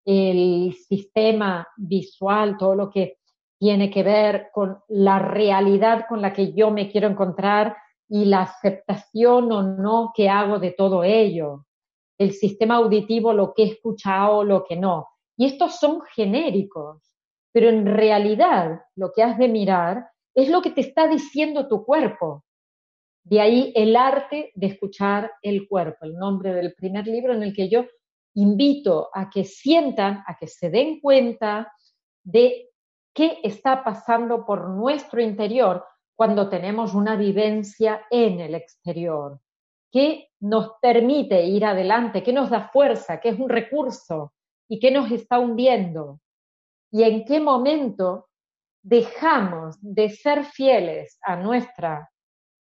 [0.06, 3.19] el sistema visual, todo lo que
[3.60, 7.75] tiene que ver con la realidad con la que yo me quiero encontrar
[8.08, 11.65] y la aceptación o no que hago de todo ello.
[12.17, 15.08] El sistema auditivo, lo que he escuchado, lo que no.
[15.38, 17.04] Y estos son genéricos,
[17.52, 21.85] pero en realidad lo que has de mirar es lo que te está diciendo tu
[21.85, 22.43] cuerpo.
[23.23, 27.53] De ahí el arte de escuchar el cuerpo, el nombre del primer libro en el
[27.53, 27.85] que yo
[28.35, 31.71] invito a que sientan, a que se den cuenta
[32.23, 32.69] de
[33.13, 35.83] qué está pasando por nuestro interior
[36.15, 39.39] cuando tenemos una vivencia en el exterior,
[39.91, 44.33] qué nos permite ir adelante, qué nos da fuerza, qué es un recurso
[44.67, 46.19] y qué nos está hundiendo
[46.91, 48.28] y en qué momento
[48.81, 52.09] dejamos de ser fieles a nuestra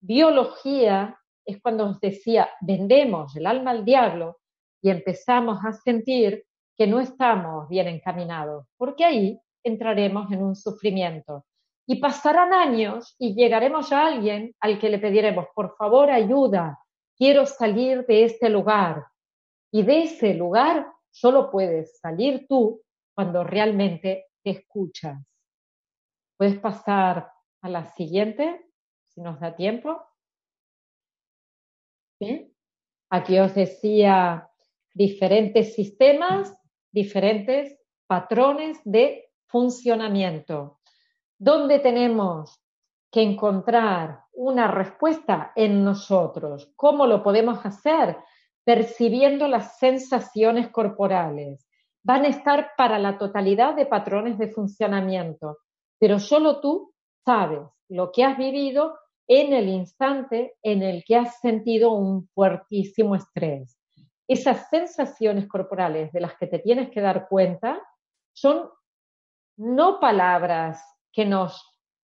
[0.01, 4.37] biología, es cuando os decía, vendemos el alma al diablo
[4.81, 6.45] y empezamos a sentir
[6.77, 11.45] que no estamos bien encaminados, porque ahí entraremos en un sufrimiento.
[11.85, 16.79] Y pasarán años y llegaremos a alguien al que le pediremos, por favor, ayuda,
[17.17, 19.05] quiero salir de este lugar.
[19.71, 22.81] Y de ese lugar solo puedes salir tú
[23.13, 25.17] cuando realmente te escuchas.
[26.39, 28.65] Puedes pasar a la siguiente,
[29.03, 30.01] si nos da tiempo.
[33.09, 34.49] Aquí os decía
[34.93, 36.55] diferentes sistemas,
[36.93, 40.79] diferentes patrones de funcionamiento,
[41.37, 42.63] donde tenemos
[43.11, 46.71] que encontrar una respuesta en nosotros.
[46.77, 48.15] ¿Cómo lo podemos hacer?
[48.63, 51.67] Percibiendo las sensaciones corporales.
[52.01, 55.57] Van a estar para la totalidad de patrones de funcionamiento
[55.99, 56.93] pero solo tú
[57.25, 63.15] sabes lo que has vivido en el instante en el que has sentido un fuertísimo
[63.15, 63.77] estrés.
[64.27, 67.81] Esas sensaciones corporales de las que te tienes que dar cuenta
[68.33, 68.69] son
[69.57, 70.81] no palabras
[71.11, 71.61] que nos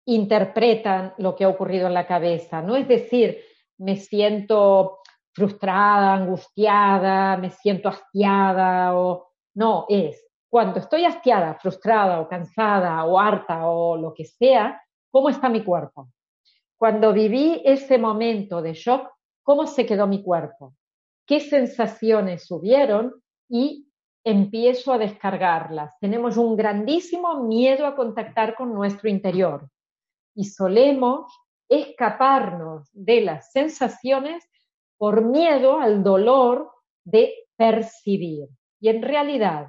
[0.06, 3.38] interpretan lo que ha ocurrido en la cabeza, no es decir,
[3.78, 4.98] me siento
[5.32, 13.18] frustrada, angustiada, me siento hastiada o no, es cuando estoy hastiada, frustrada o cansada o
[13.18, 16.08] harta o lo que sea, ¿cómo está mi cuerpo?
[16.76, 19.08] Cuando viví ese momento de shock,
[19.44, 20.74] ¿cómo se quedó mi cuerpo?
[21.24, 23.22] ¿Qué sensaciones subieron?
[23.48, 23.86] Y
[24.24, 25.92] empiezo a descargarlas.
[26.00, 29.68] Tenemos un grandísimo miedo a contactar con nuestro interior
[30.34, 31.32] y solemos
[31.68, 34.44] escaparnos de las sensaciones
[34.98, 36.72] por miedo al dolor
[37.04, 38.48] de percibir.
[38.80, 39.68] Y en realidad,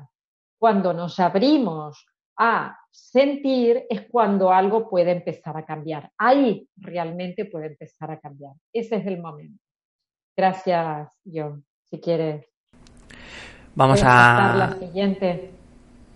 [0.62, 2.06] cuando nos abrimos
[2.38, 6.12] a sentir es cuando algo puede empezar a cambiar.
[6.20, 8.54] Ahí realmente puede empezar a cambiar.
[8.72, 9.60] Ese es el momento.
[10.38, 11.66] Gracias, John.
[11.90, 12.46] Si quieres.
[13.74, 14.54] Vamos a...
[14.56, 15.50] la siguiente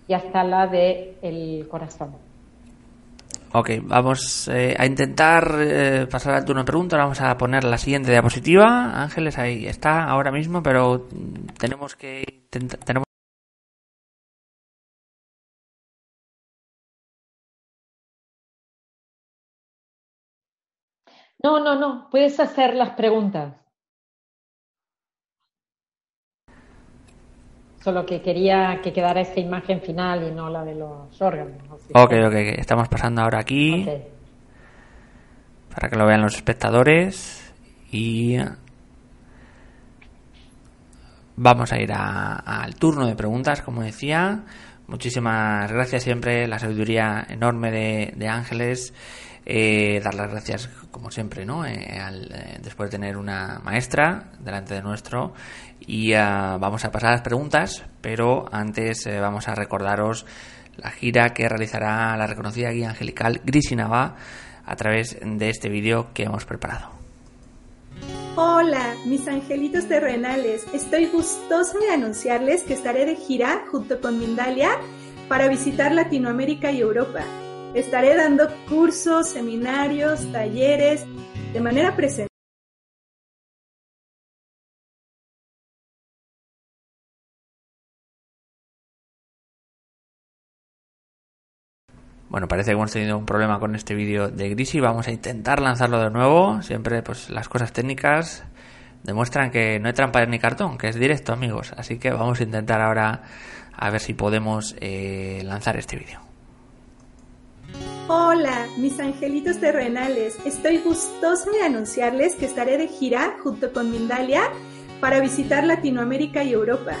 [0.06, 2.14] y hasta la de el corazón.
[3.52, 7.00] Ok, vamos eh, a intentar eh, pasar al turno de preguntas.
[7.00, 9.02] Vamos a poner la siguiente diapositiva.
[9.02, 11.08] Ángeles, ahí está ahora mismo, pero
[11.58, 12.46] tenemos que
[12.84, 13.05] tenemos
[21.42, 23.54] No, no, no, puedes hacer las preguntas.
[27.82, 31.62] Solo que quería que quedara esa imagen final y no la de los órganos.
[31.94, 33.86] Ok, ok, estamos pasando ahora aquí.
[35.72, 37.54] Para que lo vean los espectadores.
[37.92, 38.38] Y
[41.36, 44.44] vamos a ir al turno de preguntas, como decía.
[44.88, 48.94] Muchísimas gracias siempre, la sabiduría enorme de, de Ángeles
[49.48, 51.64] Eh, dar las gracias, como siempre, ¿no?
[51.64, 51.78] Eh,
[52.60, 55.34] después de tener una maestra delante de nuestro.
[55.80, 60.26] Y ah, vamos a pasar a las preguntas, pero antes vamos a recordaros
[60.76, 64.16] la gira que realizará la reconocida guía angelical Grisinava
[64.66, 66.90] a través de este vídeo que hemos preparado.
[68.34, 70.66] Hola, mis angelitos terrenales.
[70.74, 74.72] Estoy gustosa de anunciarles que estaré de gira junto con Mindalia
[75.28, 77.24] para visitar Latinoamérica y Europa.
[77.76, 81.04] Estaré dando cursos, seminarios, talleres
[81.52, 82.26] de manera presencial
[92.30, 94.80] Bueno, parece que hemos tenido un problema con este vídeo de Grisi.
[94.80, 96.62] Vamos a intentar lanzarlo de nuevo.
[96.62, 98.44] Siempre, pues, las cosas técnicas
[99.02, 101.74] demuestran que no hay trampa ni cartón, que es directo, amigos.
[101.76, 103.22] Así que vamos a intentar ahora
[103.74, 106.25] a ver si podemos eh, lanzar este vídeo.
[108.08, 110.36] Hola, mis angelitos terrenales.
[110.44, 114.42] Estoy gustosa de anunciarles que estaré de gira junto con Mindalia
[115.00, 116.92] para visitar Latinoamérica y Europa.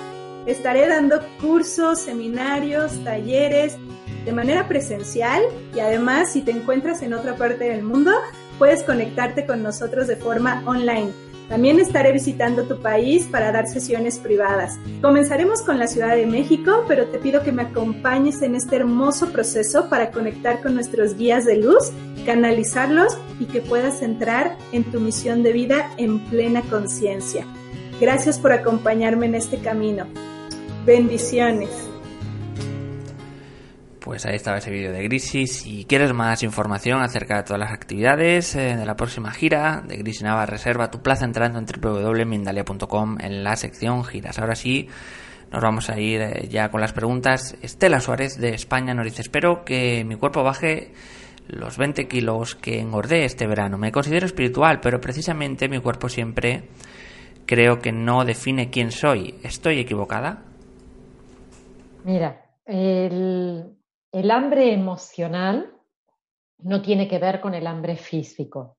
[0.46, 3.76] Estaré dando cursos, seminarios, talleres
[4.24, 5.42] de manera presencial
[5.74, 8.12] y además si te encuentras en otra parte del mundo,
[8.58, 11.12] puedes conectarte con nosotros de forma online.
[11.48, 14.78] También estaré visitando tu país para dar sesiones privadas.
[15.00, 19.30] Comenzaremos con la Ciudad de México, pero te pido que me acompañes en este hermoso
[19.30, 21.92] proceso para conectar con nuestros guías de luz,
[22.24, 27.46] canalizarlos y que puedas entrar en tu misión de vida en plena conciencia.
[28.00, 30.06] Gracias por acompañarme en este camino.
[30.84, 31.70] Bendiciones.
[34.06, 35.48] Pues ahí estaba ese vídeo de Grisi.
[35.48, 39.96] Si quieres más información acerca de todas las actividades eh, de la próxima gira de
[39.96, 44.38] Grisi Nava, reserva tu plaza entrando en www.mindalia.com en la sección giras.
[44.38, 44.88] Ahora sí,
[45.50, 47.56] nos vamos a ir eh, ya con las preguntas.
[47.62, 50.92] Estela Suárez de España nos dice, espero que mi cuerpo baje
[51.48, 53.76] los 20 kilos que engordé este verano.
[53.76, 56.68] Me considero espiritual, pero precisamente mi cuerpo siempre
[57.44, 59.34] creo que no define quién soy.
[59.42, 60.44] ¿Estoy equivocada?
[62.04, 63.75] Mira, el,
[64.16, 65.78] el hambre emocional
[66.60, 68.78] no tiene que ver con el hambre físico.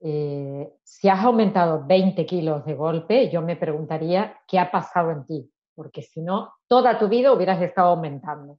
[0.00, 5.24] Eh, si has aumentado 20 kilos de golpe, yo me preguntaría qué ha pasado en
[5.24, 8.58] ti, porque si no, toda tu vida hubieras estado aumentando.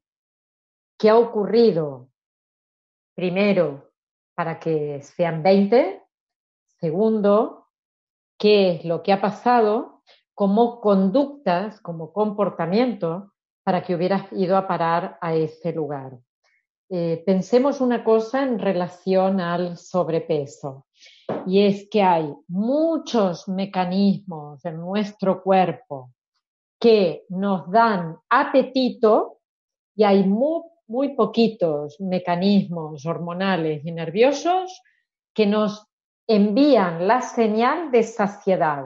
[0.97, 2.07] ¿Qué ha ocurrido?
[3.13, 3.91] Primero,
[4.33, 6.01] para que sean 20.
[6.79, 7.67] Segundo,
[8.39, 10.03] ¿qué es lo que ha pasado
[10.33, 13.34] como conductas, como comportamiento
[13.65, 16.11] para que hubieras ido a parar a ese lugar.
[16.87, 20.85] Eh, pensemos una cosa en relación al sobrepeso,
[21.47, 26.11] y es que hay muchos mecanismos en nuestro cuerpo
[26.79, 29.39] que nos dan apetito
[29.95, 34.79] y hay muy, muy poquitos mecanismos hormonales y nerviosos
[35.33, 35.87] que nos
[36.27, 38.85] envían la señal de saciedad.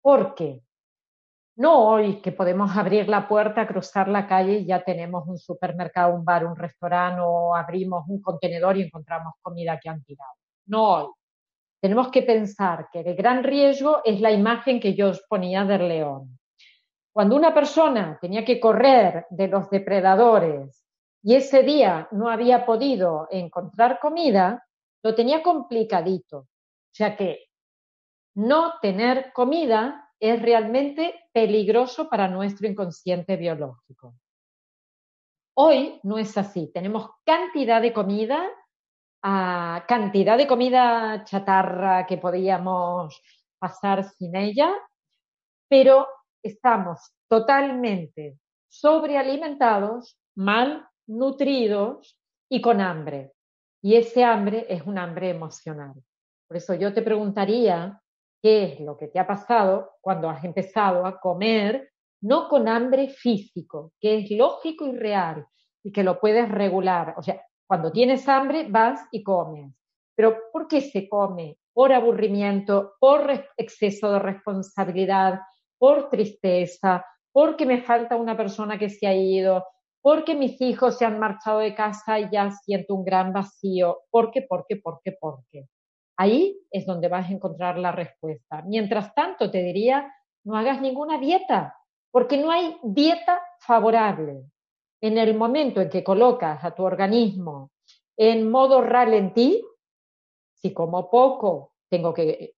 [0.00, 0.62] ¿Por qué?
[1.58, 6.14] No hoy que podemos abrir la puerta, cruzar la calle y ya tenemos un supermercado,
[6.14, 10.30] un bar, un restaurante o abrimos un contenedor y encontramos comida que han tirado.
[10.66, 11.06] No hoy.
[11.80, 15.88] Tenemos que pensar que el gran riesgo es la imagen que yo os ponía del
[15.88, 16.38] león.
[17.12, 20.86] Cuando una persona tenía que correr de los depredadores
[21.24, 24.64] y ese día no había podido encontrar comida,
[25.02, 26.38] lo tenía complicadito.
[26.38, 27.46] O sea que
[28.34, 34.14] no tener comida es realmente peligroso para nuestro inconsciente biológico.
[35.54, 36.70] Hoy no es así.
[36.72, 38.48] Tenemos cantidad de comida,
[39.22, 43.20] ah, cantidad de comida chatarra que podíamos
[43.58, 44.72] pasar sin ella,
[45.68, 46.06] pero
[46.42, 48.38] estamos totalmente
[48.68, 53.32] sobrealimentados, mal nutridos y con hambre.
[53.82, 55.94] Y ese hambre es un hambre emocional.
[56.46, 58.00] Por eso yo te preguntaría
[58.42, 63.08] qué es lo que te ha pasado cuando has empezado a comer no con hambre
[63.08, 65.46] físico, que es lógico y real
[65.82, 67.14] y que lo puedes regular.
[67.16, 69.72] O sea, cuando tienes hambre vas y comes.
[70.16, 71.58] Pero ¿por qué se come?
[71.72, 75.40] Por aburrimiento, por exceso de responsabilidad,
[75.78, 79.64] por tristeza, porque me falta una persona que se ha ido,
[80.00, 84.42] porque mis hijos se han marchado de casa y ya siento un gran vacío, porque,
[84.48, 85.68] porque, porque, porque.
[86.18, 88.62] Ahí es donde vas a encontrar la respuesta.
[88.66, 90.12] Mientras tanto, te diría,
[90.44, 91.76] no hagas ninguna dieta,
[92.10, 94.42] porque no hay dieta favorable.
[95.00, 97.70] En el momento en que colocas a tu organismo
[98.16, 99.64] en modo ralentí,
[100.54, 102.56] si como poco tengo que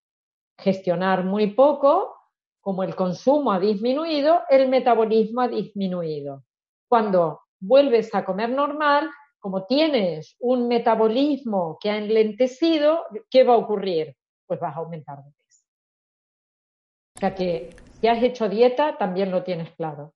[0.59, 2.17] gestionar muy poco,
[2.63, 6.45] como el consumo ha disminuido, el metabolismo ha disminuido.
[6.89, 13.59] Cuando vuelves a comer normal, como tienes un metabolismo que ha enlentecido, ¿qué va a
[13.59, 14.15] ocurrir?
[14.47, 15.65] Pues vas a aumentar de peso.
[17.17, 20.15] O sea que si has hecho dieta, también lo tienes claro.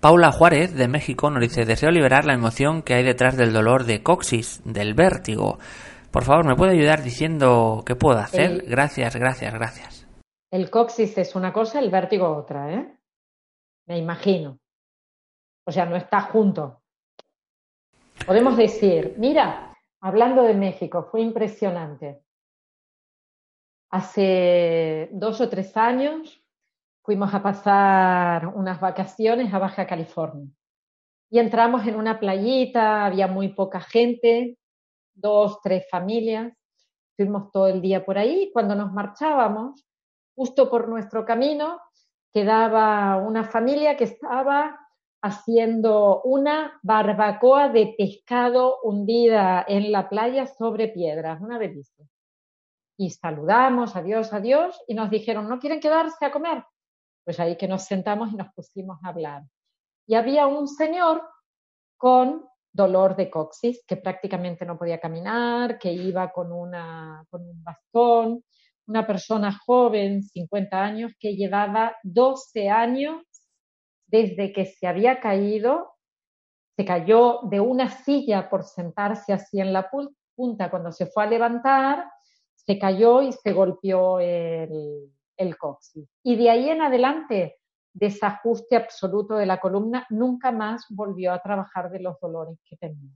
[0.00, 3.84] Paula Juárez, de México, nos dice, deseo liberar la emoción que hay detrás del dolor
[3.84, 5.58] de coxis, del vértigo.
[6.10, 8.64] Por favor, ¿me puede ayudar diciendo qué puedo hacer?
[8.66, 10.06] gracias, gracias, gracias.
[10.50, 12.96] El coxis es una cosa, el vértigo otra, ¿eh?
[13.86, 14.58] Me imagino.
[15.66, 16.79] O sea, no está junto.
[18.26, 22.22] Podemos decir, mira, hablando de México, fue impresionante.
[23.90, 26.40] Hace dos o tres años
[27.02, 30.48] fuimos a pasar unas vacaciones a Baja California.
[31.30, 34.58] Y entramos en una playita, había muy poca gente,
[35.14, 36.52] dos, tres familias.
[37.16, 38.50] Fuimos todo el día por ahí.
[38.52, 39.84] Cuando nos marchábamos,
[40.36, 41.80] justo por nuestro camino,
[42.32, 44.78] quedaba una familia que estaba
[45.22, 52.06] haciendo una barbacoa de pescado hundida en la playa sobre piedras, una delicia.
[52.96, 56.64] Y saludamos, adiós, adiós, y nos dijeron, ¿no quieren quedarse a comer?
[57.24, 59.42] Pues ahí que nos sentamos y nos pusimos a hablar.
[60.06, 61.22] Y había un señor
[61.96, 67.62] con dolor de coxis, que prácticamente no podía caminar, que iba con, una, con un
[67.62, 68.44] bastón,
[68.86, 73.22] una persona joven, 50 años, que llevaba 12 años
[74.10, 75.92] desde que se había caído,
[76.76, 81.26] se cayó de una silla por sentarse así en la punta, cuando se fue a
[81.26, 82.10] levantar,
[82.54, 85.56] se cayó y se golpeó el, el.
[86.22, 87.58] Y de ahí en adelante,
[87.92, 93.12] desajuste absoluto de la columna, nunca más volvió a trabajar de los dolores que tenía.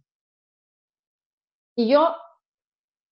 [1.77, 2.15] Y yo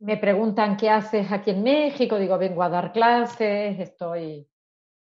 [0.01, 4.49] me preguntan qué haces aquí en México, digo, vengo a dar clases, estoy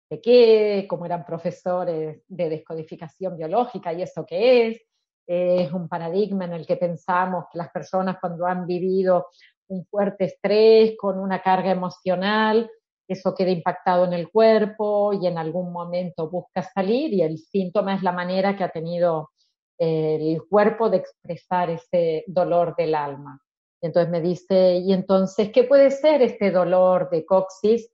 [0.10, 4.82] de qué, como eran profesores de descodificación biológica y eso qué es.
[5.28, 9.28] Es un paradigma en el que pensamos que las personas cuando han vivido
[9.68, 12.70] un fuerte estrés con una carga emocional,
[13.08, 17.96] eso queda impactado en el cuerpo y en algún momento busca salir y el síntoma
[17.96, 19.32] es la manera que ha tenido
[19.80, 23.42] eh, el cuerpo de expresar ese dolor del alma.
[23.82, 27.90] Entonces me dice, ¿y entonces qué puede ser este dolor de coxis?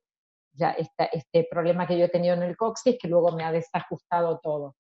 [0.55, 4.39] Ya este problema que yo he tenido en el coxis que luego me ha desajustado
[4.41, 4.75] todo.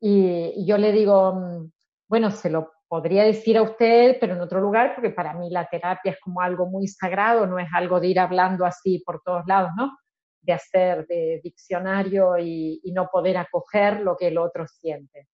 [0.00, 1.70] Y, y yo le digo, mm,
[2.08, 5.68] bueno, se lo podría decir a usted, pero en otro lugar, porque para mí la
[5.68, 9.46] terapia es como algo muy sagrado, no es algo de ir hablando así por todos
[9.46, 9.96] lados, ¿no?
[10.42, 15.28] De hacer de diccionario y, no poder acoger lo que el otro siente.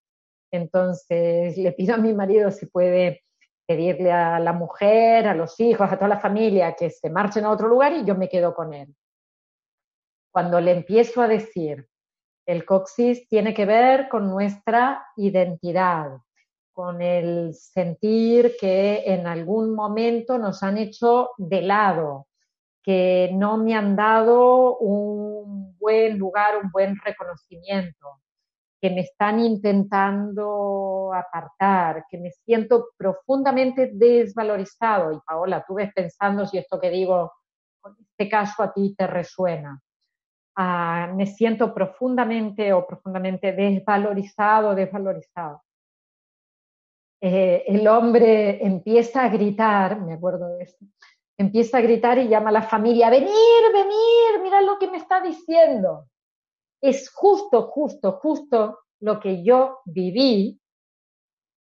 [0.52, 3.22] Entonces, le pido a mi marido si puede
[3.66, 7.50] pedirle a la mujer, a los hijos, a toda la familia que se marchen a
[7.50, 8.94] otro lugar y yo me quedo con él.
[10.36, 11.88] Cuando le empiezo a decir,
[12.44, 16.18] el coxis tiene que ver con nuestra identidad,
[16.74, 22.26] con el sentir que en algún momento nos han hecho de lado,
[22.82, 28.20] que no me han dado un buen lugar, un buen reconocimiento,
[28.78, 35.12] que me están intentando apartar, que me siento profundamente desvalorizado.
[35.12, 37.32] Y Paola, tú ves pensando si esto que digo,
[37.86, 39.80] en este caso a ti te resuena.
[40.56, 45.62] Ah, me siento profundamente o profundamente desvalorizado, desvalorizado.
[47.20, 50.84] Eh, el hombre empieza a gritar, me acuerdo de esto,
[51.38, 53.28] empieza a gritar y llama a la familia, venir,
[53.72, 56.08] venir, mira lo que me está diciendo.
[56.80, 60.58] Es justo, justo, justo lo que yo viví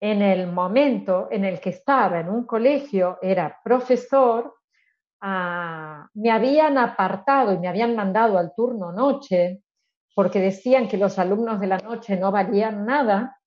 [0.02, 4.56] en el momento en el que estaba en un colegio, era profesor,
[5.22, 9.62] ah, me habían apartado y me habían mandado al turno noche
[10.16, 13.38] porque decían que los alumnos de la noche no valían nada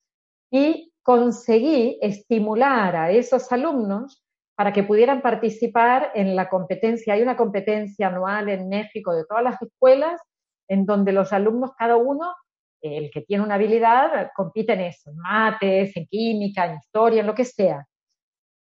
[0.51, 4.25] y conseguí estimular a esos alumnos
[4.57, 7.15] para que pudieran participar en la competencia.
[7.15, 10.21] Hay una competencia anual en México de todas las escuelas
[10.69, 12.35] en donde los alumnos, cada uno,
[12.81, 17.27] el que tiene una habilidad, compite en eso, en mates, en química, en historia, en
[17.27, 17.85] lo que sea.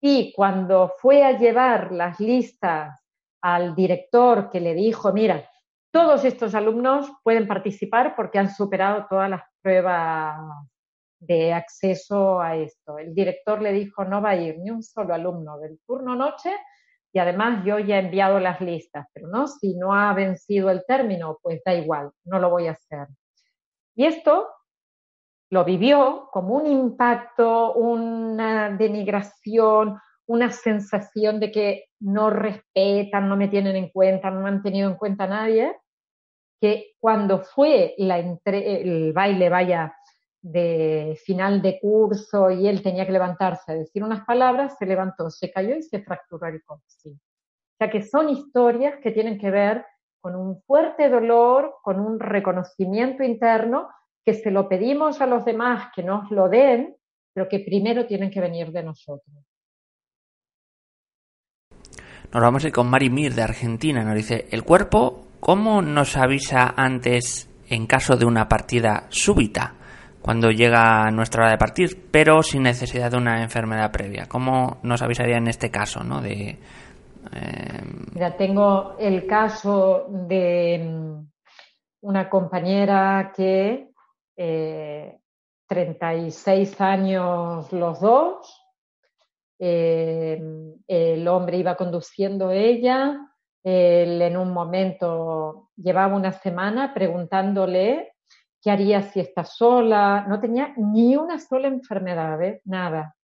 [0.01, 2.99] Y cuando fue a llevar las listas
[3.41, 5.47] al director que le dijo, mira,
[5.91, 10.39] todos estos alumnos pueden participar porque han superado todas las pruebas
[11.19, 12.97] de acceso a esto.
[12.97, 16.51] El director le dijo, no va a ir ni un solo alumno del turno noche
[17.13, 20.83] y además yo ya he enviado las listas, pero no, si no ha vencido el
[20.87, 23.07] término, pues da igual, no lo voy a hacer.
[23.95, 24.47] Y esto
[25.51, 33.49] lo vivió como un impacto, una denigración, una sensación de que no respetan, no me
[33.49, 35.77] tienen en cuenta, no han tenido en cuenta a nadie,
[36.59, 39.93] que cuando fue la el baile, vaya,
[40.41, 45.29] de final de curso y él tenía que levantarse a decir unas palabras, se levantó,
[45.29, 47.13] se cayó y se fracturó el coxis.
[47.13, 49.85] O sea que son historias que tienen que ver
[50.19, 53.89] con un fuerte dolor, con un reconocimiento interno,
[54.25, 56.95] que se lo pedimos a los demás que nos lo den,
[57.33, 59.35] pero que primero tienen que venir de nosotros.
[62.33, 64.03] Nos vamos a ir con Mari Mir de Argentina.
[64.03, 69.75] Nos dice, el cuerpo, ¿cómo nos avisa antes en caso de una partida súbita?
[70.21, 74.27] Cuando llega nuestra hora de partir, pero sin necesidad de una enfermedad previa.
[74.27, 76.21] ¿Cómo nos avisaría en este caso, no?
[76.21, 76.59] De,
[78.13, 81.23] Mira, tengo el caso de
[82.01, 83.90] una compañera que
[85.67, 88.65] 36 eh, años los dos,
[89.59, 90.41] eh,
[90.87, 93.27] el hombre iba conduciendo ella,
[93.63, 98.13] en un momento llevaba una semana preguntándole
[98.59, 102.61] qué haría si está sola, no tenía ni una sola enfermedad, ¿eh?
[102.65, 103.15] nada.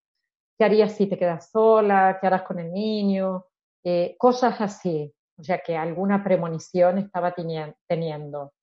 [0.56, 2.20] ¿Qué harías si te quedas sola?
[2.22, 3.46] ¿Qué harás con el niño?
[4.18, 7.34] Cosas así, o sea que alguna premonición estaba
[7.88, 8.54] teniendo.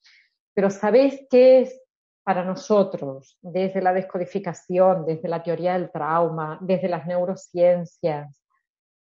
[0.54, 1.83] Pero ¿sabéis qué es
[2.24, 8.36] para nosotros desde la descodificación, desde la teoría del trauma, desde las neurociencias?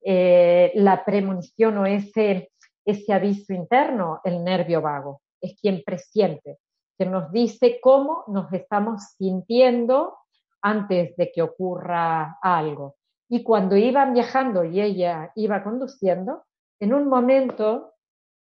[0.03, 2.51] Eh, la premonición o ese,
[2.85, 6.59] ese aviso interno, el nervio vago, es quien presiente,
[6.99, 10.16] que nos dice cómo nos estamos sintiendo
[10.62, 12.97] antes de que ocurra algo.
[13.29, 16.45] Y cuando iban viajando y ella iba conduciendo,
[16.81, 17.93] en un momento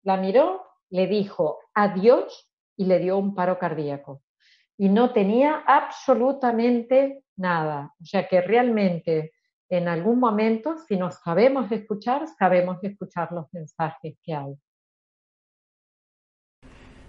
[0.03, 4.23] la miró, le dijo adiós y le dio un paro cardíaco.
[4.77, 7.93] Y no tenía absolutamente nada.
[8.01, 9.33] O sea que realmente
[9.69, 14.55] en algún momento, si nos sabemos escuchar, sabemos escuchar los mensajes que hay.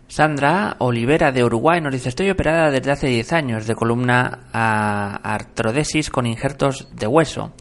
[0.08, 5.16] Sandra Olivera de Uruguay nos dice, estoy operada desde hace 10 años de columna a
[5.34, 7.54] artrodesis con injertos de hueso.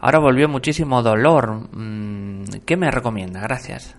[0.00, 1.68] Ahora volvió muchísimo dolor.
[1.72, 3.40] Mm, ¿Qué me recomienda?
[3.40, 3.96] Gracias.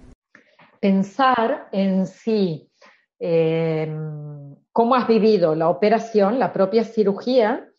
[0.80, 2.72] Pensar en sí,
[3.20, 7.70] em, cómo has vivido la operación, la propia cirugía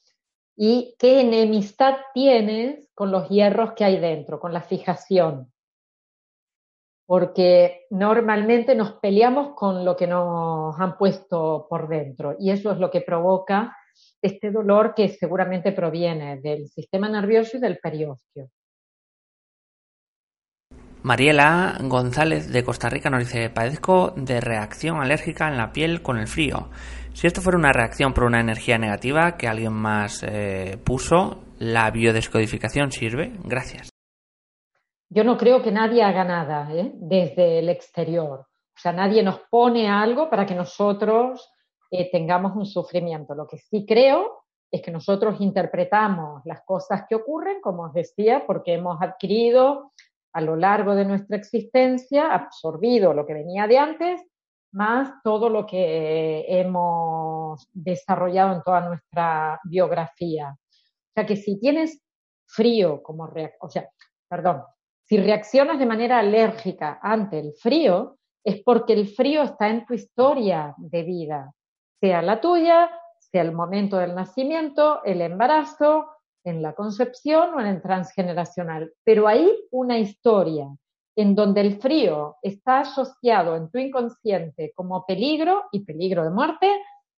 [0.55, 5.51] y qué enemistad tienes con los hierros que hay dentro, con la fijación
[7.07, 12.79] porque normalmente nos peleamos con lo que nos han puesto por dentro y eso es
[12.79, 13.75] lo que provoca
[14.21, 18.51] este dolor que seguramente proviene del sistema nervioso y del periósteo.
[21.03, 26.19] Mariela González de Costa Rica nos dice, padezco de reacción alérgica en la piel con
[26.19, 26.69] el frío.
[27.15, 31.91] Si esto fuera una reacción por una energía negativa que alguien más eh, puso, ¿la
[31.91, 33.33] biodescodificación sirve?
[33.45, 33.89] Gracias.
[35.09, 36.93] Yo no creo que nadie haga nada ¿eh?
[36.95, 38.41] desde el exterior.
[38.41, 41.51] O sea, nadie nos pone algo para que nosotros
[41.91, 43.35] eh, tengamos un sufrimiento.
[43.35, 48.45] Lo que sí creo es que nosotros interpretamos las cosas que ocurren, como os decía,
[48.47, 49.93] porque hemos adquirido
[50.33, 54.23] a lo largo de nuestra existencia, absorbido lo que venía de antes,
[54.73, 60.51] más todo lo que hemos desarrollado en toda nuestra biografía.
[60.51, 62.03] O sea que si tienes
[62.47, 63.89] frío como o sea,
[64.29, 64.63] perdón,
[65.05, 69.95] si reaccionas de manera alérgica ante el frío, es porque el frío está en tu
[69.95, 71.53] historia de vida,
[72.01, 76.09] sea la tuya, sea el momento del nacimiento, el embarazo,
[76.45, 78.93] en la concepción o en el transgeneracional.
[79.05, 80.67] Pero hay una historia
[81.17, 86.69] en donde el frío está asociado en tu inconsciente como peligro y peligro de muerte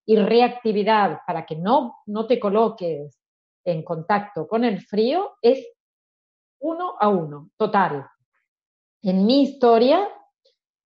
[0.06, 3.18] y reactividad para que no, no te coloques
[3.64, 5.64] en contacto con el frío, es
[6.58, 8.06] uno a uno, total.
[9.02, 10.08] En mi historia,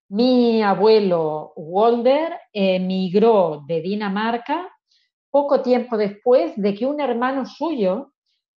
[0.09, 4.71] mi abuelo Walder emigró de Dinamarca
[5.31, 8.13] poco tiempo después de que un hermano suyo,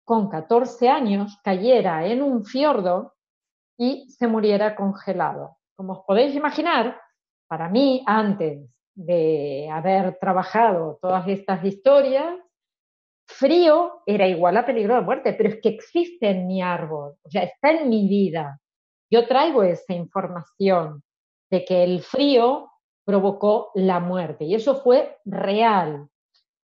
[0.10, 3.14] con 14 años, cayera en un fiordo
[3.78, 5.58] y se muriera congelado.
[5.76, 7.00] Como os podéis imaginar,
[7.48, 12.40] para mí, antes de haber trabajado todas estas historias,
[13.28, 17.30] frío era igual a peligro de muerte, pero es que existe en mi árbol, o
[17.30, 18.60] sea, está en mi vida.
[19.12, 21.04] Yo traigo esa información
[21.52, 22.72] de que el frío
[23.06, 26.10] provocó la muerte y eso fue real.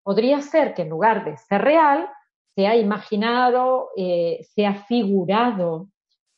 [0.01, 2.09] Podría ser que en lugar de ser real,
[2.55, 5.89] se ha imaginado, eh, se ha figurado, o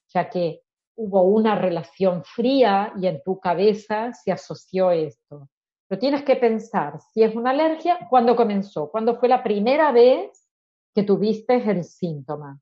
[0.07, 0.61] sea que
[0.95, 5.49] hubo una relación fría y en tu cabeza se asoció esto.
[5.87, 8.89] Pero tienes que pensar si es una alergia, ¿cuándo comenzó?
[8.89, 10.49] ¿Cuándo fue la primera vez
[10.93, 12.59] que tuviste el síntoma?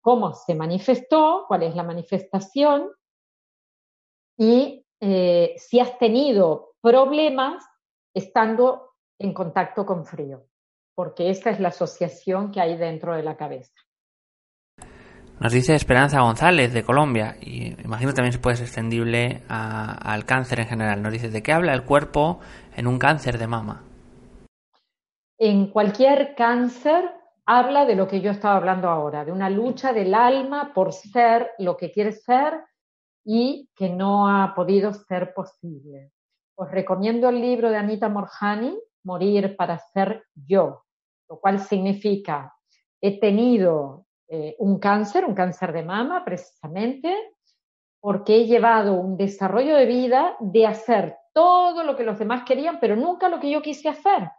[0.00, 1.46] ¿Cómo se manifestó?
[1.48, 2.90] ¿Cuál es la manifestación?
[4.36, 7.64] Y eh, si has tenido problemas
[8.12, 10.46] estando en contacto con frío.
[10.94, 13.72] Porque esa es la asociación que hay dentro de la cabeza.
[15.40, 20.60] Nos dice Esperanza González de Colombia, y imagino también se puede ser extendible al cáncer
[20.60, 21.02] en general.
[21.02, 22.38] Nos dice, ¿de qué habla el cuerpo
[22.76, 23.82] en un cáncer de mama?
[25.38, 27.10] En cualquier cáncer
[27.44, 31.50] habla de lo que yo estaba hablando ahora, de una lucha del alma por ser
[31.58, 32.54] lo que quiere ser
[33.24, 36.12] y que no ha podido ser posible.
[36.56, 40.84] Os recomiendo el libro de Anita Morjani, Morir para ser yo,
[41.28, 42.54] lo cual significa,
[43.00, 47.14] he tenido eh, un cáncer, un cáncer de mama precisamente,
[48.00, 52.78] porque he llevado un desarrollo de vida de hacer todo lo que los demás querían,
[52.80, 54.30] pero nunca lo que yo quise hacer.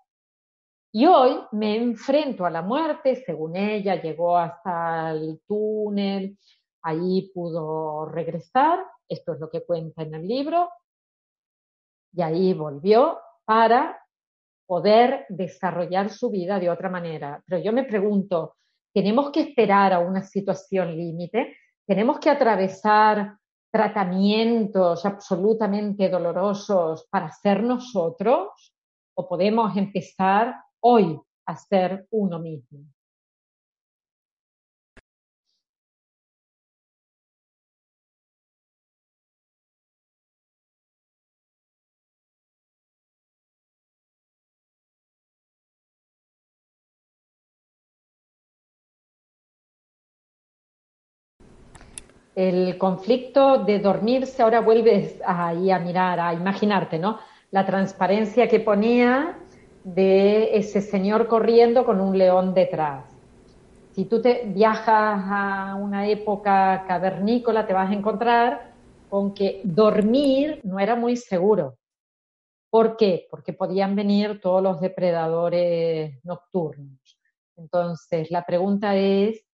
[0.92, 6.38] Y hoy me enfrento a la muerte, según ella, llegó hasta el túnel,
[6.82, 10.70] ahí pudo regresar, esto es lo que cuenta en el libro,
[12.14, 14.05] y ahí volvió para
[14.66, 17.42] poder desarrollar su vida de otra manera.
[17.46, 18.56] Pero yo me pregunto,
[18.94, 21.58] ¿tenemos que esperar a una situación límite?
[21.86, 23.38] ¿Tenemos que atravesar
[23.72, 28.74] tratamientos absolutamente dolorosos para ser nosotros?
[29.16, 32.80] ¿O podemos empezar hoy a ser uno mismo?
[52.36, 57.20] El conflicto de dormirse, ahora vuelves ahí a mirar, a imaginarte, ¿no?
[57.52, 59.38] La transparencia que ponía
[59.86, 63.06] de ese señor corriendo con un león detrás.
[63.94, 68.74] Si tú te viajas a una época cavernícola, te vas a encontrar
[69.10, 71.78] con que dormir no era muy seguro.
[72.70, 73.28] ¿Por qué?
[73.32, 77.00] Porque podían venir todos los depredadores nocturnos.
[77.56, 79.45] Entonces, la pregunta es,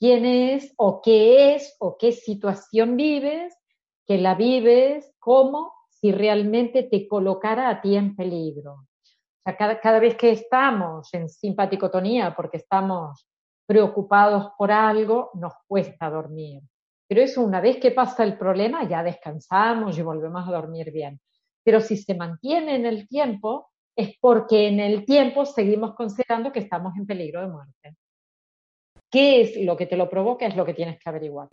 [0.00, 3.54] quién es o qué es o qué situación vives,
[4.06, 8.86] que la vives como si realmente te colocara a ti en peligro.
[9.44, 13.28] Cada, cada vez que estamos en simpaticotonía porque estamos
[13.66, 16.62] preocupados por algo, nos cuesta dormir.
[17.06, 21.20] Pero eso una vez que pasa el problema, ya descansamos y volvemos a dormir bien.
[21.62, 26.60] Pero si se mantiene en el tiempo, es porque en el tiempo seguimos considerando que
[26.60, 27.96] estamos en peligro de muerte
[29.10, 31.48] qué es lo que te lo provoca, es lo que tienes que averiguar.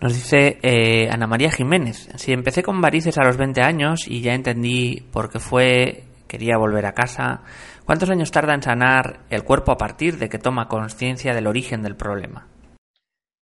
[0.00, 4.22] Nos dice eh, Ana María Jiménez, si empecé con varices a los 20 años y
[4.22, 7.42] ya entendí por qué fue, quería volver a casa,
[7.84, 11.82] ¿cuántos años tarda en sanar el cuerpo a partir de que toma conciencia del origen
[11.82, 12.46] del problema?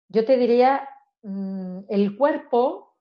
[0.09, 0.89] Yo te diría,
[1.25, 2.95] mm, el cuerpo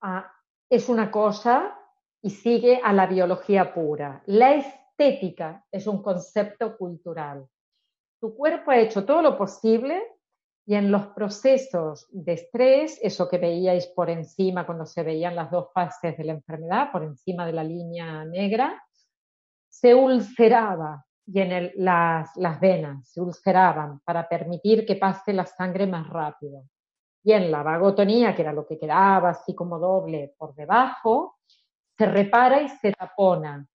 [0.00, 0.32] ah,
[0.70, 1.78] es una cosa
[2.22, 4.22] y sigue a la biología pura.
[4.24, 4.54] La
[4.96, 7.46] estética es un concepto cultural.
[8.20, 10.02] Tu cuerpo ha hecho todo lo posible
[10.66, 15.50] y en los procesos de estrés, eso que veíais por encima cuando se veían las
[15.50, 18.82] dos fases de la enfermedad, por encima de la línea negra,
[19.68, 25.86] se ulceraba y en las, las venas se ulceraban para permitir que pase la sangre
[25.86, 26.62] más rápido.
[27.22, 31.38] Y en la vagotonía, que era lo que quedaba así como doble por debajo,
[31.96, 33.66] se repara y se tapona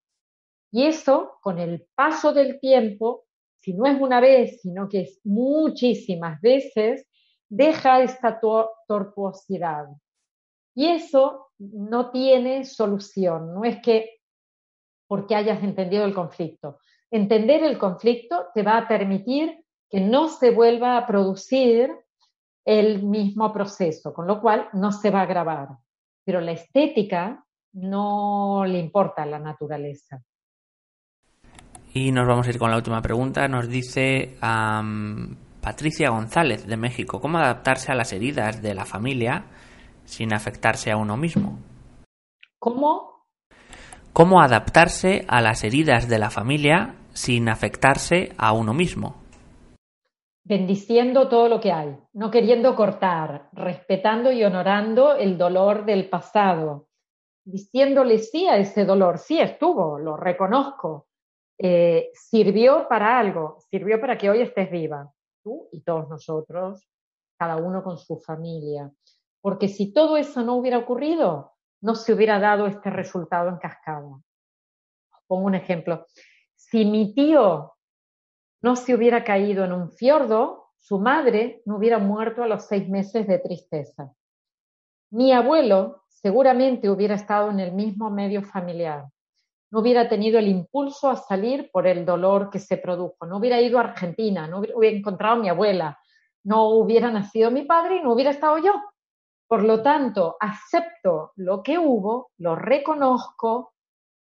[0.71, 3.25] y eso, con el paso del tiempo,
[3.59, 7.07] si no es una vez, sino que es muchísimas veces,
[7.49, 8.39] deja esta
[8.87, 9.87] tortuosidad.
[10.75, 14.19] Y eso no tiene solución, no es que
[15.07, 16.77] porque hayas entendido el conflicto.
[17.09, 21.91] Entender el conflicto te va a permitir que no se vuelva a producir
[22.63, 25.69] el mismo proceso, con lo cual no se va a agravar.
[26.23, 27.43] Pero la estética
[27.73, 30.23] no le importa a la naturaleza.
[31.93, 33.47] Y nos vamos a ir con la última pregunta.
[33.47, 34.37] Nos dice
[35.61, 39.45] Patricia González de México, ¿cómo adaptarse a las heridas de la familia
[40.05, 41.59] sin afectarse a uno mismo?
[42.59, 43.25] ¿Cómo?
[44.13, 49.15] ¿Cómo adaptarse a las heridas de la familia sin afectarse a uno mismo?
[50.43, 56.87] Bendiciendo todo lo que hay, no queriendo cortar, respetando y honorando el dolor del pasado,
[57.45, 61.08] diciéndole sí a ese dolor, sí estuvo, lo reconozco,
[61.61, 65.11] eh, sirvió para algo, sirvió para que hoy estés viva,
[65.43, 66.87] tú y todos nosotros,
[67.37, 68.89] cada uno con su familia.
[69.41, 71.51] Porque si todo eso no hubiera ocurrido,
[71.81, 74.21] no se hubiera dado este resultado en cascada.
[75.27, 76.05] pongo un ejemplo.
[76.55, 77.73] Si mi tío
[78.61, 82.87] no se hubiera caído en un fiordo, su madre no hubiera muerto a los seis
[82.87, 84.13] meses de tristeza.
[85.11, 89.09] Mi abuelo seguramente hubiera estado en el mismo medio familiar
[89.71, 93.61] no hubiera tenido el impulso a salir por el dolor que se produjo, no hubiera
[93.61, 95.99] ido a Argentina, no hubiera encontrado a mi abuela,
[96.43, 98.73] no hubiera nacido mi padre y no hubiera estado yo.
[99.47, 103.73] Por lo tanto, acepto lo que hubo, lo reconozco,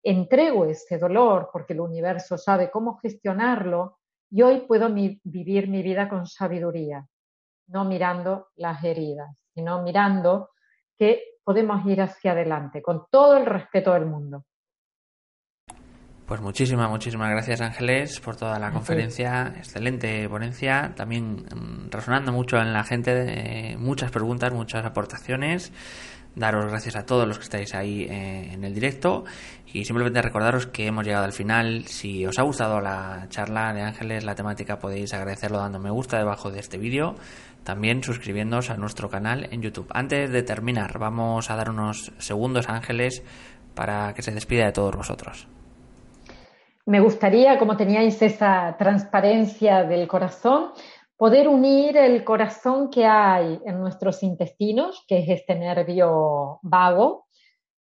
[0.03, 3.99] entrego ese dolor porque el universo sabe cómo gestionarlo
[4.30, 7.07] y hoy puedo vivir mi vida con sabiduría,
[7.68, 10.51] no mirando las heridas, sino mirando
[10.99, 14.45] que podemos ir hacia adelante con todo el respeto del mundo.
[16.27, 22.59] Pues muchísimas, muchísimas gracias Ángeles por toda la conferencia, excelente ponencia, también mm, resonando mucho
[22.59, 25.73] en la gente, muchas preguntas, muchas aportaciones.
[26.35, 29.25] Daros gracias a todos los que estáis ahí eh, en el directo
[29.66, 31.85] y simplemente recordaros que hemos llegado al final.
[31.87, 36.16] Si os ha gustado la charla de Ángeles, la temática, podéis agradecerlo dando me gusta
[36.16, 37.16] debajo de este vídeo,
[37.64, 39.89] también suscribiéndoos a nuestro canal en YouTube.
[39.93, 43.23] Antes de terminar, vamos a dar unos segundos a Ángeles
[43.75, 45.49] para que se despida de todos vosotros.
[46.85, 50.72] Me gustaría, como teníais esa transparencia del corazón,
[51.16, 57.28] poder unir el corazón que hay en nuestros intestinos, que es este nervio vago,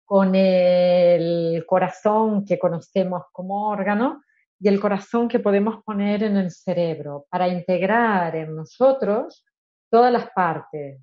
[0.06, 4.22] con el corazón que conocemos como órgano
[4.60, 9.43] y el corazón que podemos poner en el cerebro para integrar en nosotros
[9.89, 11.02] todas las partes.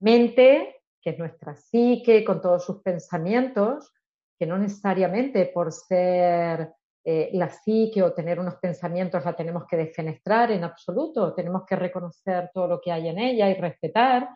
[0.00, 3.90] Mente, que es nuestra psique, con todos sus pensamientos,
[4.38, 6.74] que no necesariamente por ser
[7.04, 11.74] eh, la psique o tener unos pensamientos la tenemos que defenestrar en absoluto, tenemos que
[11.74, 14.28] reconocer todo lo que hay en ella y respetar.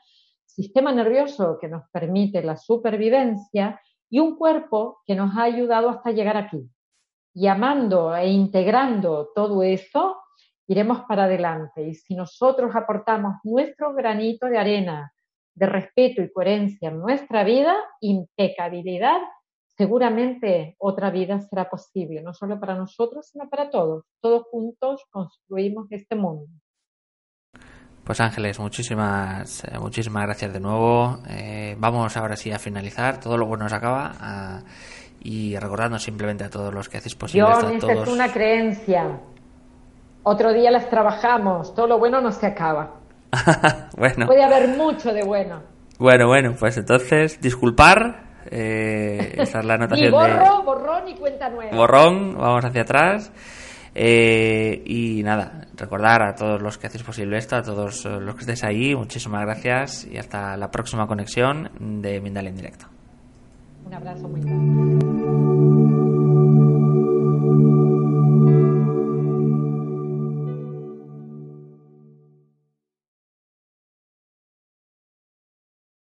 [0.44, 6.10] Sistema nervioso que nos permite la supervivencia y un cuerpo que nos ha ayudado hasta
[6.10, 6.68] llegar aquí.
[7.34, 10.16] Y amando e integrando todo eso,
[10.66, 11.86] iremos para adelante.
[11.86, 15.12] Y si nosotros aportamos nuestro granito de arena
[15.54, 19.20] de respeto y coherencia en nuestra vida, impecabilidad
[19.76, 24.04] seguramente otra vida será posible, no solo para nosotros, sino para todos.
[24.20, 26.46] Todos juntos construimos este mundo.
[28.04, 31.18] Pues Ángeles, muchísimas, eh, muchísimas gracias de nuevo.
[31.28, 33.18] Eh, vamos ahora sí a finalizar.
[33.18, 34.12] Todo lo bueno se acaba.
[34.20, 34.62] Ah,
[35.20, 37.48] y recordando simplemente a todos los que hacéis posible.
[37.48, 39.18] Yo esta es una creencia.
[40.22, 41.74] Otro día las trabajamos.
[41.74, 43.00] Todo lo bueno no se acaba.
[43.96, 44.26] bueno.
[44.26, 45.62] Puede haber mucho de bueno.
[45.98, 51.76] Bueno, bueno, pues entonces, disculpar eh, esa es la anotación borro, borrón y cuenta nueva.
[51.76, 53.32] Borrón, vamos hacia atrás.
[53.98, 58.40] Eh, y nada, recordar a todos los que hacéis posible esto, a todos los que
[58.40, 62.86] estéis ahí, muchísimas gracias y hasta la próxima conexión de Mindal en directo.
[63.86, 65.55] Un abrazo muy grande.